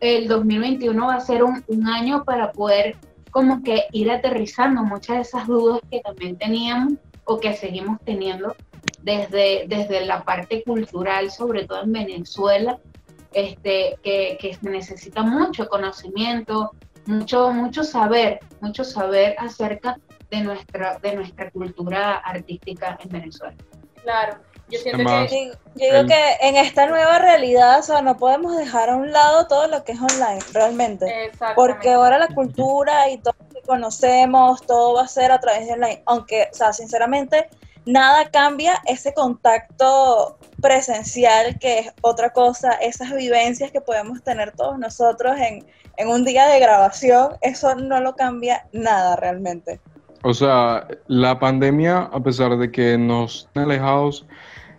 el 0.00 0.28
2021 0.28 1.06
va 1.06 1.14
a 1.14 1.20
ser 1.20 1.42
un, 1.42 1.64
un 1.68 1.86
año 1.88 2.24
para 2.24 2.52
poder 2.52 2.96
como 3.30 3.62
que 3.62 3.84
ir 3.92 4.10
aterrizando 4.10 4.82
muchas 4.82 5.16
de 5.16 5.22
esas 5.22 5.46
dudas 5.46 5.80
que 5.90 6.00
también 6.00 6.36
teníamos 6.36 6.94
o 7.30 7.38
que 7.38 7.54
seguimos 7.54 7.98
teniendo 8.04 8.56
desde, 9.02 9.64
desde 9.68 10.04
la 10.04 10.24
parte 10.24 10.64
cultural, 10.64 11.30
sobre 11.30 11.64
todo 11.64 11.82
en 11.84 11.92
Venezuela, 11.92 12.78
este, 13.32 13.96
que, 14.02 14.36
que 14.40 14.54
se 14.54 14.68
necesita 14.68 15.22
mucho 15.22 15.68
conocimiento, 15.68 16.72
mucho, 17.06 17.52
mucho 17.52 17.84
saber, 17.84 18.40
mucho 18.60 18.82
saber 18.82 19.36
acerca 19.38 19.96
de 20.28 20.40
nuestra, 20.40 20.98
de 20.98 21.14
nuestra 21.14 21.50
cultura 21.52 22.16
artística 22.16 22.98
en 23.00 23.08
Venezuela. 23.10 23.54
Claro. 24.02 24.38
Yo 24.68 24.78
siento 24.80 25.02
Además, 25.02 25.30
que 25.30 25.36
Digo- 25.36 25.54
Yo 25.76 25.86
digo 25.86 25.96
El- 25.98 26.06
que 26.06 26.36
en 26.42 26.56
esta 26.56 26.86
nueva 26.86 27.18
realidad, 27.20 27.78
o 27.78 27.82
sea, 27.82 28.02
no 28.02 28.16
podemos 28.16 28.56
dejar 28.56 28.90
a 28.90 28.96
un 28.96 29.12
lado 29.12 29.46
todo 29.46 29.68
lo 29.68 29.84
que 29.84 29.92
es 29.92 30.00
online, 30.00 30.40
realmente. 30.52 31.30
Porque 31.54 31.90
ahora 31.92 32.18
la 32.18 32.28
cultura 32.28 33.08
y 33.10 33.18
todo 33.18 33.34
conocemos, 33.70 34.66
todo 34.66 34.94
va 34.94 35.02
a 35.02 35.08
ser 35.08 35.30
a 35.30 35.38
través 35.38 35.68
de 35.68 35.74
online. 35.74 36.02
Aunque, 36.06 36.48
o 36.52 36.54
sea, 36.54 36.72
sinceramente, 36.72 37.48
nada 37.86 38.28
cambia 38.30 38.74
ese 38.84 39.14
contacto 39.14 40.36
presencial, 40.60 41.56
que 41.60 41.78
es 41.78 41.92
otra 42.02 42.30
cosa, 42.30 42.72
esas 42.72 43.14
vivencias 43.14 43.70
que 43.70 43.80
podemos 43.80 44.24
tener 44.24 44.50
todos 44.56 44.76
nosotros 44.76 45.36
en, 45.38 45.64
en 45.98 46.08
un 46.08 46.24
día 46.24 46.48
de 46.48 46.58
grabación, 46.58 47.36
eso 47.42 47.76
no 47.76 48.00
lo 48.00 48.16
cambia 48.16 48.66
nada 48.72 49.14
realmente. 49.14 49.80
O 50.24 50.34
sea, 50.34 50.88
la 51.06 51.38
pandemia, 51.38 52.10
a 52.12 52.20
pesar 52.20 52.58
de 52.58 52.72
que 52.72 52.98
nos 52.98 53.48
alejados, 53.54 54.26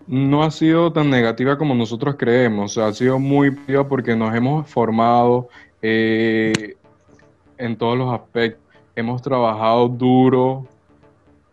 no 0.05 0.43
ha 0.43 0.51
sido 0.51 0.91
tan 0.91 1.09
negativa 1.09 1.57
como 1.57 1.73
nosotros 1.73 2.15
creemos. 2.19 2.71
O 2.71 2.73
sea, 2.73 2.87
ha 2.87 2.93
sido 2.93 3.19
muy 3.19 3.51
positiva 3.51 3.87
porque 3.87 4.17
nos 4.17 4.35
hemos 4.35 4.69
formado 4.69 5.47
eh, 5.81 6.75
en 7.57 7.77
todos 7.77 7.97
los 7.97 8.13
aspectos. 8.13 8.70
Hemos 8.95 9.21
trabajado 9.21 9.87
duro 9.87 10.67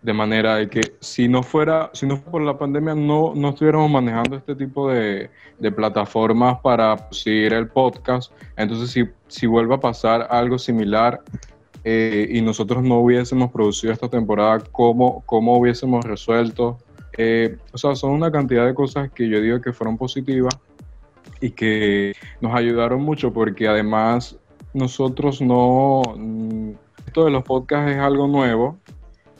de 0.02 0.12
manera 0.12 0.56
de 0.56 0.68
que 0.68 0.80
si 1.00 1.28
no 1.28 1.42
fuera, 1.42 1.90
si 1.92 2.06
no 2.06 2.16
fuera 2.16 2.30
por 2.30 2.42
la 2.42 2.58
pandemia, 2.58 2.94
no, 2.94 3.32
no 3.34 3.50
estuviéramos 3.50 3.90
manejando 3.90 4.36
este 4.36 4.54
tipo 4.54 4.90
de, 4.90 5.30
de 5.58 5.72
plataformas 5.72 6.60
para 6.60 7.08
seguir 7.10 7.52
el 7.52 7.68
podcast. 7.68 8.32
Entonces, 8.56 8.90
si, 8.90 9.04
si 9.26 9.46
vuelve 9.46 9.74
a 9.74 9.80
pasar 9.80 10.26
algo 10.30 10.58
similar, 10.58 11.20
eh, 11.84 12.28
y 12.30 12.42
nosotros 12.42 12.82
no 12.82 12.98
hubiésemos 12.98 13.50
producido 13.52 13.92
esta 13.92 14.08
temporada, 14.08 14.60
¿cómo, 14.72 15.22
cómo 15.26 15.56
hubiésemos 15.56 16.04
resuelto? 16.04 16.78
Eh, 17.16 17.56
o 17.72 17.78
sea, 17.78 17.94
son 17.94 18.12
una 18.12 18.30
cantidad 18.30 18.66
de 18.66 18.74
cosas 18.74 19.10
que 19.10 19.28
yo 19.28 19.40
digo 19.40 19.60
que 19.60 19.72
fueron 19.72 19.96
positivas 19.96 20.58
y 21.40 21.50
que 21.50 22.12
nos 22.40 22.54
ayudaron 22.54 23.02
mucho 23.02 23.32
porque 23.32 23.68
además 23.68 24.36
nosotros 24.74 25.40
no... 25.40 26.02
Esto 27.08 27.24
de 27.24 27.30
los 27.30 27.42
podcasts 27.42 27.92
es 27.92 27.96
algo 27.96 28.26
nuevo 28.26 28.76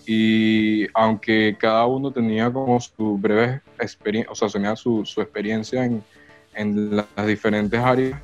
y 0.06 0.86
aunque 0.94 1.54
cada 1.60 1.84
uno 1.84 2.10
tenía 2.10 2.50
como 2.50 2.80
su 2.80 3.18
breve 3.18 3.60
experiencia, 3.78 4.32
o 4.32 4.34
sea, 4.34 4.48
tenía 4.48 4.74
su, 4.74 5.04
su 5.04 5.20
experiencia 5.20 5.84
en, 5.84 6.02
en 6.54 6.96
las 6.96 7.26
diferentes 7.26 7.78
áreas, 7.78 8.18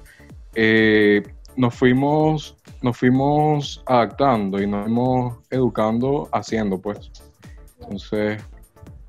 eh, 0.55 1.23
nos 1.57 1.75
fuimos 1.75 2.57
nos 2.81 2.97
fuimos 2.97 3.83
adaptando 3.85 4.63
y 4.63 4.67
nos 4.67 4.85
fuimos 4.85 5.37
educando 5.51 6.27
haciendo, 6.33 6.81
pues. 6.81 7.11
Entonces, 7.81 8.43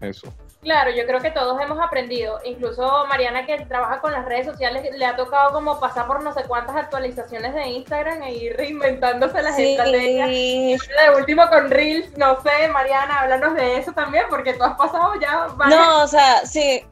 eso. 0.02 0.34
Claro, 0.66 0.90
yo 0.90 1.06
creo 1.06 1.22
que 1.22 1.30
todos 1.30 1.62
hemos 1.62 1.80
aprendido. 1.80 2.40
Incluso 2.44 3.06
Mariana, 3.08 3.46
que 3.46 3.64
trabaja 3.68 4.02
con 4.02 4.12
las 4.12 4.26
redes 4.26 4.48
sociales, 4.48 4.84
le 4.98 5.06
ha 5.06 5.16
tocado 5.16 5.52
como 5.54 5.80
pasar 5.80 6.08
por 6.08 6.24
no 6.24 6.34
sé 6.34 6.42
cuántas 6.48 6.76
actualizaciones 6.76 7.54
de 7.54 7.68
Instagram 7.68 8.24
e 8.24 8.34
ir 8.34 8.58
reinventándose 8.58 9.44
las 9.44 9.56
estrategias. 9.60 10.28
Sí, 10.28 10.76
De 10.76 11.16
último 11.16 11.48
con 11.50 11.70
Reels, 11.70 12.18
no 12.18 12.42
sé, 12.42 12.68
Mariana, 12.70 13.20
háblanos 13.22 13.54
de 13.54 13.78
eso 13.78 13.92
también, 13.94 14.26
porque 14.28 14.54
tú 14.56 14.64
has 14.64 14.76
pasado 14.76 15.14
ya 15.22 15.46
varias- 15.56 15.80
No, 15.80 16.04
o 16.04 16.08
sea, 16.08 16.44
si, 16.48 16.84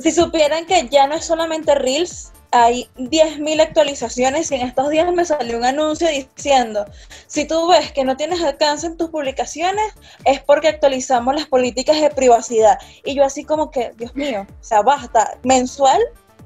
si 0.00 0.10
supieran 0.10 0.66
que 0.66 0.88
ya 0.88 1.06
no 1.06 1.14
es 1.14 1.24
solamente 1.24 1.76
Reels, 1.76 2.32
hay 2.50 2.88
10.000 2.96 3.60
actualizaciones 3.60 4.50
y 4.50 4.54
en 4.54 4.62
estos 4.62 4.88
días 4.90 5.12
me 5.12 5.24
salió 5.24 5.58
un 5.58 5.64
anuncio 5.64 6.08
diciendo, 6.08 6.86
si 7.26 7.46
tú 7.46 7.68
ves 7.68 7.92
que 7.92 8.04
no 8.04 8.16
tienes 8.16 8.42
alcance 8.42 8.86
en 8.86 8.96
tus 8.96 9.10
publicaciones, 9.10 9.92
es 10.24 10.40
porque 10.42 10.68
actualizamos 10.68 11.34
las 11.34 11.46
políticas 11.46 12.00
de 12.00 12.10
privacidad. 12.10 12.78
Y 13.04 13.14
yo 13.14 13.24
así 13.24 13.44
como 13.44 13.70
que, 13.70 13.92
Dios 13.96 14.14
mío, 14.14 14.46
o 14.48 14.64
sea, 14.64 14.82
basta, 14.82 15.38
mensual 15.42 16.00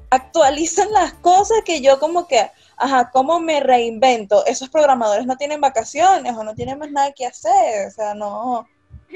actualizan 0.09 0.91
las 0.91 1.13
cosas 1.15 1.59
que 1.65 1.81
yo 1.81 1.99
como 1.99 2.27
que, 2.27 2.39
ajá, 2.77 3.09
¿cómo 3.11 3.39
me 3.39 3.61
reinvento? 3.61 4.45
Esos 4.45 4.69
programadores 4.69 5.25
no 5.25 5.37
tienen 5.37 5.59
vacaciones 5.59 6.33
o 6.35 6.43
no 6.43 6.53
tienen 6.53 6.77
más 6.77 6.91
nada 6.91 7.11
que 7.13 7.25
hacer, 7.25 7.87
o 7.87 7.91
sea, 7.91 8.13
no. 8.13 8.67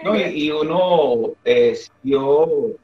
No, 0.04 0.15
y, 0.15 0.45
y 0.45 0.52
uno 0.52 1.34
eh, 1.43 1.76
siguió 1.76 2.45
Ujú, 2.45 2.78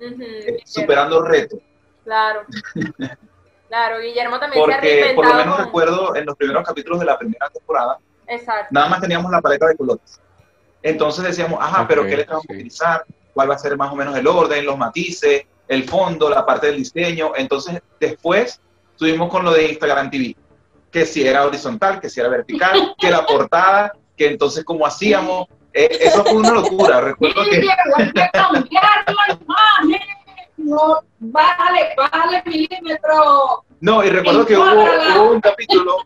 eh, 0.00 0.62
superando 0.64 1.22
retos. 1.22 1.60
Claro. 2.04 2.40
Claro, 3.70 4.00
Guillermo 4.00 4.40
también 4.40 4.64
se 4.64 4.72
ha 4.72 4.76
Porque 4.76 5.12
por 5.14 5.26
lo 5.28 5.34
menos 5.34 5.54
con- 5.56 5.64
recuerdo 5.64 6.16
en 6.16 6.26
los 6.26 6.36
primeros 6.36 6.66
capítulos 6.66 6.98
de 6.98 7.06
la 7.06 7.16
primera 7.16 7.48
temporada, 7.50 7.98
Exacto. 8.26 8.66
nada 8.72 8.88
más 8.88 9.00
teníamos 9.00 9.30
la 9.30 9.40
paleta 9.40 9.68
de 9.68 9.76
colores. 9.76 10.20
Entonces 10.82 11.22
decíamos, 11.24 11.60
ajá, 11.62 11.86
pero 11.86 12.02
Ok, 12.02 12.08
¿qué 12.08 12.16
letras 12.16 12.28
vamos 12.34 12.44
a 12.48 12.48
sí. 12.48 12.54
utilizar? 12.54 13.04
¿Cuál 13.32 13.48
va 13.50 13.54
a 13.54 13.58
ser 13.58 13.76
más 13.76 13.92
o 13.92 13.94
menos 13.94 14.16
el 14.16 14.26
orden, 14.26 14.66
los 14.66 14.76
matices, 14.76 15.44
el 15.68 15.84
fondo, 15.88 16.28
la 16.28 16.44
parte 16.44 16.66
del 16.66 16.78
diseño? 16.78 17.30
Entonces 17.36 17.80
después 18.00 18.60
estuvimos 18.90 19.30
con 19.30 19.44
lo 19.44 19.52
de 19.52 19.68
Instagram 19.68 20.10
TV, 20.10 20.34
que 20.90 21.06
si 21.06 21.24
era 21.24 21.46
horizontal, 21.46 22.00
que 22.00 22.10
si 22.10 22.18
era 22.18 22.28
vertical, 22.28 22.94
que 22.98 23.08
la 23.08 23.24
portada, 23.24 23.92
que 24.16 24.26
entonces 24.26 24.64
cómo 24.64 24.84
hacíamos. 24.84 25.46
Eh, 25.72 25.88
eso 26.00 26.24
fue 26.24 26.34
una 26.34 26.50
locura. 26.50 27.00
Recuerdo 27.00 27.44
que 27.44 27.62
No, 30.64 31.00
bájale, 31.18 31.94
bájale 31.96 32.42
milímetro. 32.46 33.64
No, 33.80 34.04
y 34.04 34.10
recuerdo 34.10 34.44
que 34.44 34.56
hubo, 34.56 34.64
hubo 34.64 35.32
un 35.32 35.40
capítulo 35.40 35.96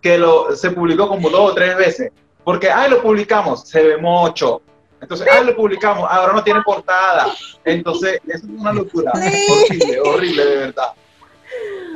que 0.00 0.18
lo, 0.18 0.54
se 0.54 0.70
publicó 0.70 1.08
como 1.08 1.30
dos 1.30 1.50
o 1.50 1.54
tres 1.54 1.76
veces. 1.76 2.12
Porque, 2.44 2.70
ah, 2.70 2.88
lo 2.88 3.02
publicamos, 3.02 3.68
se 3.68 3.82
ve 3.82 3.96
mucho. 3.96 4.62
Entonces, 5.00 5.26
ah, 5.30 5.40
lo 5.40 5.54
publicamos, 5.56 6.08
ahora 6.10 6.32
no 6.32 6.44
tiene 6.44 6.62
portada. 6.62 7.26
Entonces, 7.64 8.20
eso 8.26 8.46
es 8.46 8.60
una 8.60 8.72
locura. 8.72 9.12
Horrible, 9.14 10.00
horrible, 10.00 10.44
de 10.44 10.56
verdad. 10.56 10.92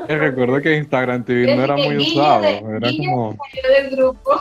Recuerdo 0.09 0.61
que 0.61 0.77
Instagram 0.77 1.25
TV 1.25 1.57
no 1.57 1.65
era 1.65 1.77
muy 1.77 1.97
usado, 1.97 2.45
era 2.45 2.91
como... 2.97 3.37
salió 3.53 3.83
del 3.83 3.97
grupo. 3.97 4.41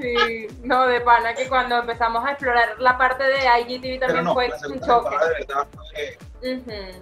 Sí, 0.00 0.46
no, 0.62 0.86
de 0.86 1.00
pana, 1.00 1.34
que 1.34 1.48
cuando 1.48 1.78
empezamos 1.78 2.24
a 2.24 2.32
explorar 2.32 2.78
la 2.78 2.98
parte 2.98 3.22
de 3.24 3.44
IGTV 3.60 4.00
también 4.00 4.24
no, 4.24 4.34
fue 4.34 4.50
un 4.68 4.80
choque. 4.80 5.16
de 6.40 6.94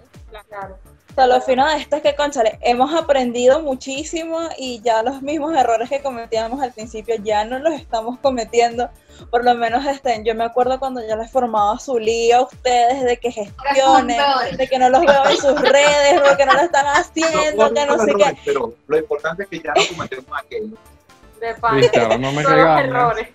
Claro. 0.49 0.79
O 1.12 1.15
sea, 1.15 1.27
lo 1.27 1.43
fino 1.43 1.69
de 1.69 1.77
esto 1.77 1.97
es 1.97 2.03
que, 2.03 2.17
conchale, 2.17 2.59
hemos 2.62 2.95
aprendido 2.95 3.61
muchísimo 3.61 4.49
y 4.57 4.81
ya 4.81 5.03
los 5.03 5.21
mismos 5.21 5.55
errores 5.55 5.91
que 5.91 6.01
cometíamos 6.01 6.62
al 6.62 6.73
principio 6.73 7.17
ya 7.23 7.45
no 7.45 7.59
los 7.59 7.75
estamos 7.75 8.19
cometiendo. 8.21 8.88
Por 9.31 9.45
lo 9.45 9.55
menos 9.55 9.85
este, 9.85 10.23
yo 10.25 10.35
me 10.35 10.45
acuerdo 10.45 10.79
cuando 10.79 11.07
yo 11.07 11.15
les 11.17 11.31
formaba 11.31 11.79
su 11.79 11.99
lío 11.99 12.38
a 12.38 12.43
ustedes 12.45 13.05
de 13.05 13.19
que 13.19 13.31
gestionen, 13.31 14.19
de 14.57 14.69
que 14.69 14.79
no 14.79 14.88
los 14.88 15.03
veo 15.03 15.25
en 15.29 15.37
sus 15.37 15.61
redes, 15.61 16.23
o 16.33 16.37
que 16.37 16.47
no 16.47 16.55
lo 16.55 16.61
están 16.61 16.87
haciendo, 16.87 17.69
No, 17.69 17.75
que 17.75 17.87
no 17.87 17.97
no 17.97 18.05
sé 18.05 18.11
errores, 18.11 18.33
qué. 18.33 18.41
Pero 18.47 18.75
lo 18.87 18.99
importante 18.99 19.43
es 19.43 19.49
que 19.51 19.61
ya 19.61 19.75
no 19.75 19.83
cometemos 19.95 20.38
aquello. 20.38 20.77
De. 21.43 21.55
Viste, 21.77 22.01
ahora 22.01 22.19
no 22.19 22.33
me 22.33 22.43
Son 22.45 22.57
los 22.57 22.65
regañas 22.65 22.85
errores. 22.85 23.29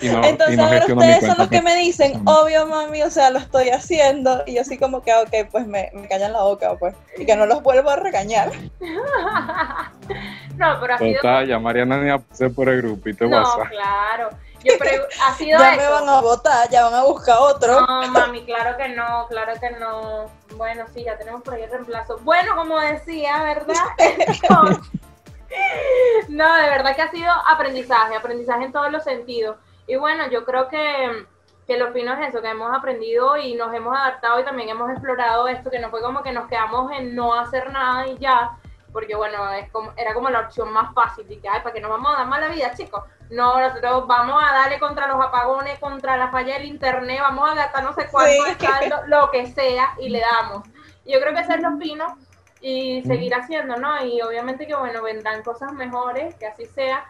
y 0.00 0.08
no, 0.08 0.24
Entonces 0.24 0.54
y 0.54 0.56
no 0.56 0.64
ahora 0.64 0.86
ustedes 0.86 1.26
son 1.26 1.38
los 1.38 1.48
que 1.48 1.60
me 1.62 1.76
dicen, 1.76 2.22
obvio 2.26 2.66
mami, 2.66 3.02
o 3.02 3.10
sea, 3.10 3.30
lo 3.30 3.38
estoy 3.40 3.70
haciendo. 3.70 4.44
Y 4.46 4.54
yo 4.54 4.62
así 4.62 4.78
como 4.78 5.02
que, 5.02 5.12
ok, 5.12 5.50
pues 5.50 5.66
me, 5.66 5.90
me 5.94 6.06
callan 6.06 6.32
la 6.32 6.42
boca, 6.42 6.76
pues. 6.78 6.94
Y 7.18 7.26
que 7.26 7.34
no 7.34 7.44
los 7.46 7.60
vuelvo 7.62 7.90
a 7.90 7.96
regañar. 7.96 8.52
no, 10.56 10.78
pero 10.80 10.94
ha 10.94 10.98
sido. 10.98 11.20
Total, 11.20 11.46
ya 11.48 11.58
Mariana 11.58 11.98
ni 11.98 12.16
pasé 12.18 12.50
por 12.50 12.68
el 12.68 12.82
grupito 12.82 13.24
No, 13.26 13.36
WhatsApp. 13.38 13.68
claro. 13.68 14.30
Yo 14.64 14.74
ha 15.26 15.34
sido 15.36 15.58
Ya 15.58 15.72
me 15.76 15.88
van 15.88 16.08
a 16.08 16.20
votar, 16.20 16.68
ya 16.70 16.84
van 16.84 16.94
a 16.94 17.02
buscar 17.02 17.36
otro. 17.40 17.80
No, 17.80 18.08
mami, 18.08 18.44
claro 18.44 18.76
que 18.76 18.90
no, 18.90 19.26
claro 19.28 19.54
que 19.60 19.70
no. 19.72 20.30
Bueno, 20.56 20.84
sí, 20.94 21.02
ya 21.04 21.18
tenemos 21.18 21.42
por 21.42 21.54
ahí 21.54 21.62
el 21.62 21.70
reemplazo. 21.70 22.18
Bueno, 22.22 22.54
como 22.54 22.78
decía, 22.78 23.42
¿verdad? 23.42 23.74
No, 26.28 26.54
de 26.56 26.68
verdad 26.68 26.94
que 26.94 27.02
ha 27.02 27.10
sido 27.10 27.30
aprendizaje, 27.48 28.14
aprendizaje 28.16 28.64
en 28.64 28.72
todos 28.72 28.90
los 28.90 29.04
sentidos. 29.04 29.56
Y 29.86 29.96
bueno, 29.96 30.28
yo 30.28 30.44
creo 30.44 30.68
que, 30.68 31.26
que 31.66 31.76
lo 31.76 31.92
fino 31.92 32.14
es 32.14 32.28
eso, 32.28 32.40
que 32.40 32.48
hemos 32.48 32.72
aprendido 32.74 33.36
y 33.36 33.54
nos 33.54 33.74
hemos 33.74 33.96
adaptado 33.96 34.40
y 34.40 34.44
también 34.44 34.68
hemos 34.68 34.90
explorado 34.90 35.48
esto, 35.48 35.70
que 35.70 35.78
no 35.78 35.90
fue 35.90 36.00
como 36.00 36.22
que 36.22 36.32
nos 36.32 36.48
quedamos 36.48 36.92
en 36.92 37.14
no 37.14 37.34
hacer 37.34 37.70
nada 37.70 38.06
y 38.06 38.16
ya, 38.18 38.52
porque 38.92 39.14
bueno, 39.16 39.50
es 39.52 39.70
como, 39.72 39.92
era 39.96 40.14
como 40.14 40.30
la 40.30 40.40
opción 40.40 40.72
más 40.72 40.94
fácil, 40.94 41.30
y 41.30 41.38
que, 41.38 41.48
ay, 41.48 41.60
¿para 41.62 41.74
que 41.74 41.80
nos 41.80 41.90
vamos 41.90 42.14
a 42.14 42.18
dar 42.18 42.26
mala 42.26 42.48
vida, 42.48 42.72
chicos? 42.74 43.02
No, 43.30 43.58
nosotros 43.58 44.06
vamos 44.06 44.42
a 44.42 44.52
darle 44.52 44.78
contra 44.78 45.06
los 45.08 45.20
apagones, 45.20 45.78
contra 45.78 46.16
la 46.16 46.28
falla 46.28 46.54
del 46.54 46.66
internet, 46.66 47.18
vamos 47.20 47.50
a 47.50 47.54
gastar 47.54 47.82
no 47.82 47.94
sé 47.94 48.08
cuánto 48.10 48.44
Sí. 48.44 48.66
de 48.80 49.08
lo 49.08 49.30
que 49.30 49.46
sea, 49.46 49.94
y 49.98 50.10
le 50.10 50.20
damos. 50.20 50.62
Yo 51.04 51.20
creo 51.20 51.34
que 51.34 51.40
eso 51.40 51.52
es 51.54 51.62
lo 51.62 51.76
fino 51.78 52.16
y 52.62 53.02
seguir 53.02 53.34
haciendo, 53.34 53.76
¿no? 53.76 54.04
Y 54.06 54.22
obviamente 54.22 54.66
que, 54.66 54.74
bueno, 54.74 55.02
vendrán 55.02 55.42
cosas 55.42 55.72
mejores, 55.72 56.34
que 56.36 56.46
así 56.46 56.64
sea. 56.66 57.04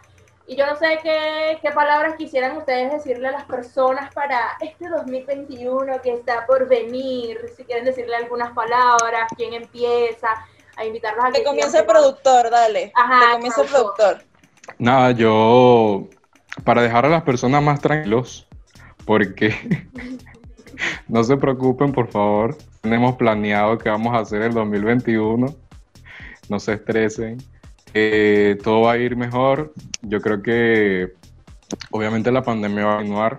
Y 0.45 0.57
yo 0.57 0.65
no 0.65 0.75
sé 0.75 0.99
qué, 1.01 1.59
qué 1.61 1.71
palabras 1.71 2.15
quisieran 2.17 2.57
ustedes 2.57 2.91
decirle 2.91 3.29
a 3.29 3.31
las 3.31 3.45
personas 3.45 4.13
para 4.13 4.57
este 4.59 4.89
2021 4.89 6.01
que 6.01 6.13
está 6.13 6.45
por 6.45 6.67
venir. 6.67 7.39
Si 7.55 7.63
quieren 7.63 7.85
decirle 7.85 8.15
algunas 8.15 8.51
palabras, 8.51 9.31
quién 9.37 9.53
empieza, 9.53 10.27
a 10.75 10.85
invitarlos 10.85 11.23
a 11.23 11.31
que 11.31 11.39
Que 11.39 11.43
comience 11.45 11.79
el 11.79 11.85
productor, 11.85 12.49
dale. 12.49 12.91
Ajá, 12.95 13.19
que 13.27 13.31
comience 13.33 13.61
el 13.61 13.67
productor. 13.67 13.95
productor. 13.95 14.33
Nada, 14.79 15.11
yo 15.11 16.09
para 16.63 16.81
dejar 16.81 17.05
a 17.05 17.09
las 17.09 17.23
personas 17.23 17.63
más 17.63 17.79
tranquilos, 17.79 18.47
porque 19.05 19.55
no 21.07 21.23
se 21.23 21.37
preocupen, 21.37 21.91
por 21.93 22.09
favor. 22.09 22.57
Tenemos 22.83 23.15
planeado 23.15 23.77
que 23.77 23.87
vamos 23.87 24.13
a 24.13 24.19
hacer 24.19 24.41
el 24.41 24.53
2021. 24.53 25.47
No 26.49 26.59
se 26.59 26.73
estresen. 26.73 27.37
Eh, 27.93 28.57
todo 28.61 28.81
va 28.81 28.91
a 28.91 28.97
ir 28.97 29.15
mejor. 29.15 29.73
Yo 30.01 30.19
creo 30.19 30.41
que 30.41 31.13
obviamente 31.91 32.29
la 32.29 32.43
pandemia 32.43 32.85
va 32.85 32.93
a 32.95 32.97
continuar. 32.97 33.37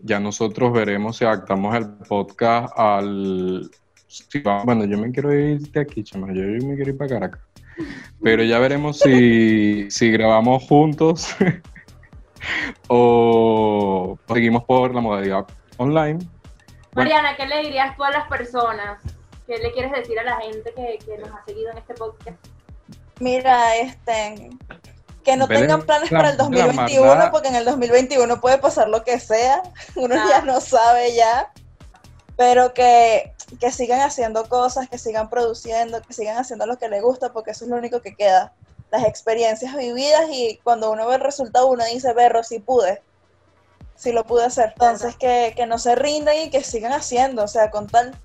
Ya 0.00 0.20
nosotros 0.20 0.74
veremos 0.74 1.16
si 1.16 1.24
adaptamos 1.24 1.74
el 1.74 1.88
podcast 2.06 2.70
al... 2.76 3.70
si 4.06 4.40
va- 4.40 4.62
bueno, 4.62 4.84
yo 4.84 4.98
me 4.98 5.10
quiero 5.10 5.34
ir 5.34 5.60
de 5.72 5.80
aquí, 5.80 6.04
chama. 6.04 6.26
Yo, 6.34 6.42
yo 6.42 6.66
me 6.66 6.74
quiero 6.74 6.90
ir 6.90 6.98
para 6.98 7.08
Caracas. 7.08 7.40
Pero 8.22 8.42
ya 8.44 8.58
veremos 8.58 8.98
si, 8.98 9.90
si 9.90 10.10
grabamos 10.10 10.64
juntos 10.64 11.34
o 12.88 14.18
seguimos 14.28 14.64
por 14.64 14.94
la 14.94 15.00
modalidad 15.00 15.46
online. 15.78 16.18
Mariana, 16.94 17.36
¿qué 17.36 17.46
le 17.46 17.58
dirías 17.62 17.96
tú 17.96 18.04
a 18.04 18.10
las 18.10 18.28
personas? 18.28 19.00
¿Qué 19.46 19.58
le 19.58 19.72
quieres 19.72 19.92
decir 19.92 20.18
a 20.18 20.24
la 20.24 20.36
gente 20.40 20.72
que, 20.74 20.98
que 21.04 21.18
nos 21.18 21.30
ha 21.30 21.44
seguido 21.44 21.70
en 21.70 21.78
este 21.78 21.94
podcast? 21.94 22.36
Mira, 23.18 23.76
este, 23.76 24.50
que 25.24 25.36
no 25.36 25.46
tengan 25.46 25.82
planes 25.82 26.10
la- 26.10 26.18
para 26.18 26.30
el 26.30 26.36
la 26.38 26.44
2021, 26.44 27.06
maldad. 27.06 27.30
porque 27.30 27.48
en 27.48 27.56
el 27.56 27.64
2021 27.64 28.40
puede 28.40 28.58
pasar 28.58 28.88
lo 28.88 29.04
que 29.04 29.18
sea, 29.20 29.62
uno 29.96 30.14
Ah. 30.18 30.26
ya 30.30 30.42
no 30.42 30.60
sabe 30.60 31.14
ya, 31.14 31.52
pero 32.36 32.72
que, 32.72 33.34
que 33.60 33.70
sigan 33.70 34.00
haciendo 34.00 34.48
cosas, 34.48 34.88
que 34.88 34.98
sigan 34.98 35.28
produciendo, 35.28 36.00
que 36.02 36.12
sigan 36.14 36.38
haciendo 36.38 36.66
lo 36.66 36.78
que 36.78 36.88
les 36.88 37.02
gusta, 37.02 37.32
porque 37.32 37.50
eso 37.50 37.64
es 37.64 37.70
lo 37.70 37.76
único 37.76 38.00
que 38.00 38.14
queda. 38.14 38.52
Las 38.90 39.04
experiencias 39.04 39.76
vividas 39.76 40.24
y 40.30 40.58
cuando 40.64 40.90
uno 40.90 41.06
ve 41.06 41.16
el 41.16 41.20
resultado 41.20 41.68
uno 41.68 41.84
dice, 41.84 42.12
berro, 42.14 42.42
sí 42.42 42.58
pude, 42.58 43.02
sí 44.00 44.12
lo 44.12 44.24
pude 44.24 44.46
hacer. 44.46 44.70
Entonces 44.72 45.14
que, 45.16 45.52
que 45.54 45.66
no 45.66 45.78
se 45.78 45.94
rindan 45.94 46.34
y 46.36 46.50
que 46.50 46.62
sigan 46.62 46.92
haciendo, 46.92 47.44
o 47.44 47.48
sea, 47.48 47.70
con 47.70 47.86
tal, 47.86 48.16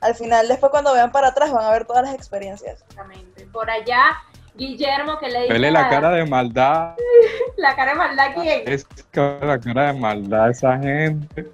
al 0.00 0.14
final 0.14 0.46
después 0.46 0.70
cuando 0.70 0.94
vean 0.94 1.10
para 1.10 1.28
atrás 1.28 1.50
van 1.50 1.64
a 1.64 1.70
ver 1.72 1.84
todas 1.86 2.04
las 2.04 2.14
experiencias. 2.14 2.80
Exactamente. 2.80 3.46
Por 3.46 3.68
allá, 3.68 4.16
Guillermo, 4.54 5.18
que 5.18 5.28
le 5.28 5.40
dice 5.40 5.52
Vele 5.52 5.72
la 5.72 5.88
cara 5.88 6.10
de 6.10 6.24
maldad, 6.24 6.94
la 7.56 7.74
cara 7.74 7.92
de 7.92 7.98
maldad 7.98 8.26
quién? 8.34 8.62
es 8.66 8.86
la 9.12 9.58
cara 9.58 9.92
de 9.92 9.98
maldad 9.98 10.44
a 10.44 10.50
esa 10.50 10.78
gente, 10.78 11.50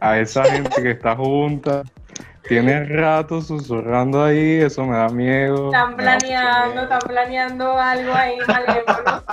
a 0.00 0.18
esa 0.18 0.44
gente 0.44 0.82
que 0.82 0.90
está 0.92 1.14
junta. 1.14 1.82
Tiene 2.48 2.84
rato 2.84 3.42
susurrando 3.42 4.22
ahí, 4.22 4.60
eso 4.60 4.84
me 4.84 4.96
da 4.96 5.08
miedo. 5.08 5.66
Están 5.66 5.96
planeando, 5.96 6.82
están 6.82 7.00
planeando 7.00 7.78
algo 7.78 8.12
ahí 8.12 8.38
malévolo. 8.46 9.24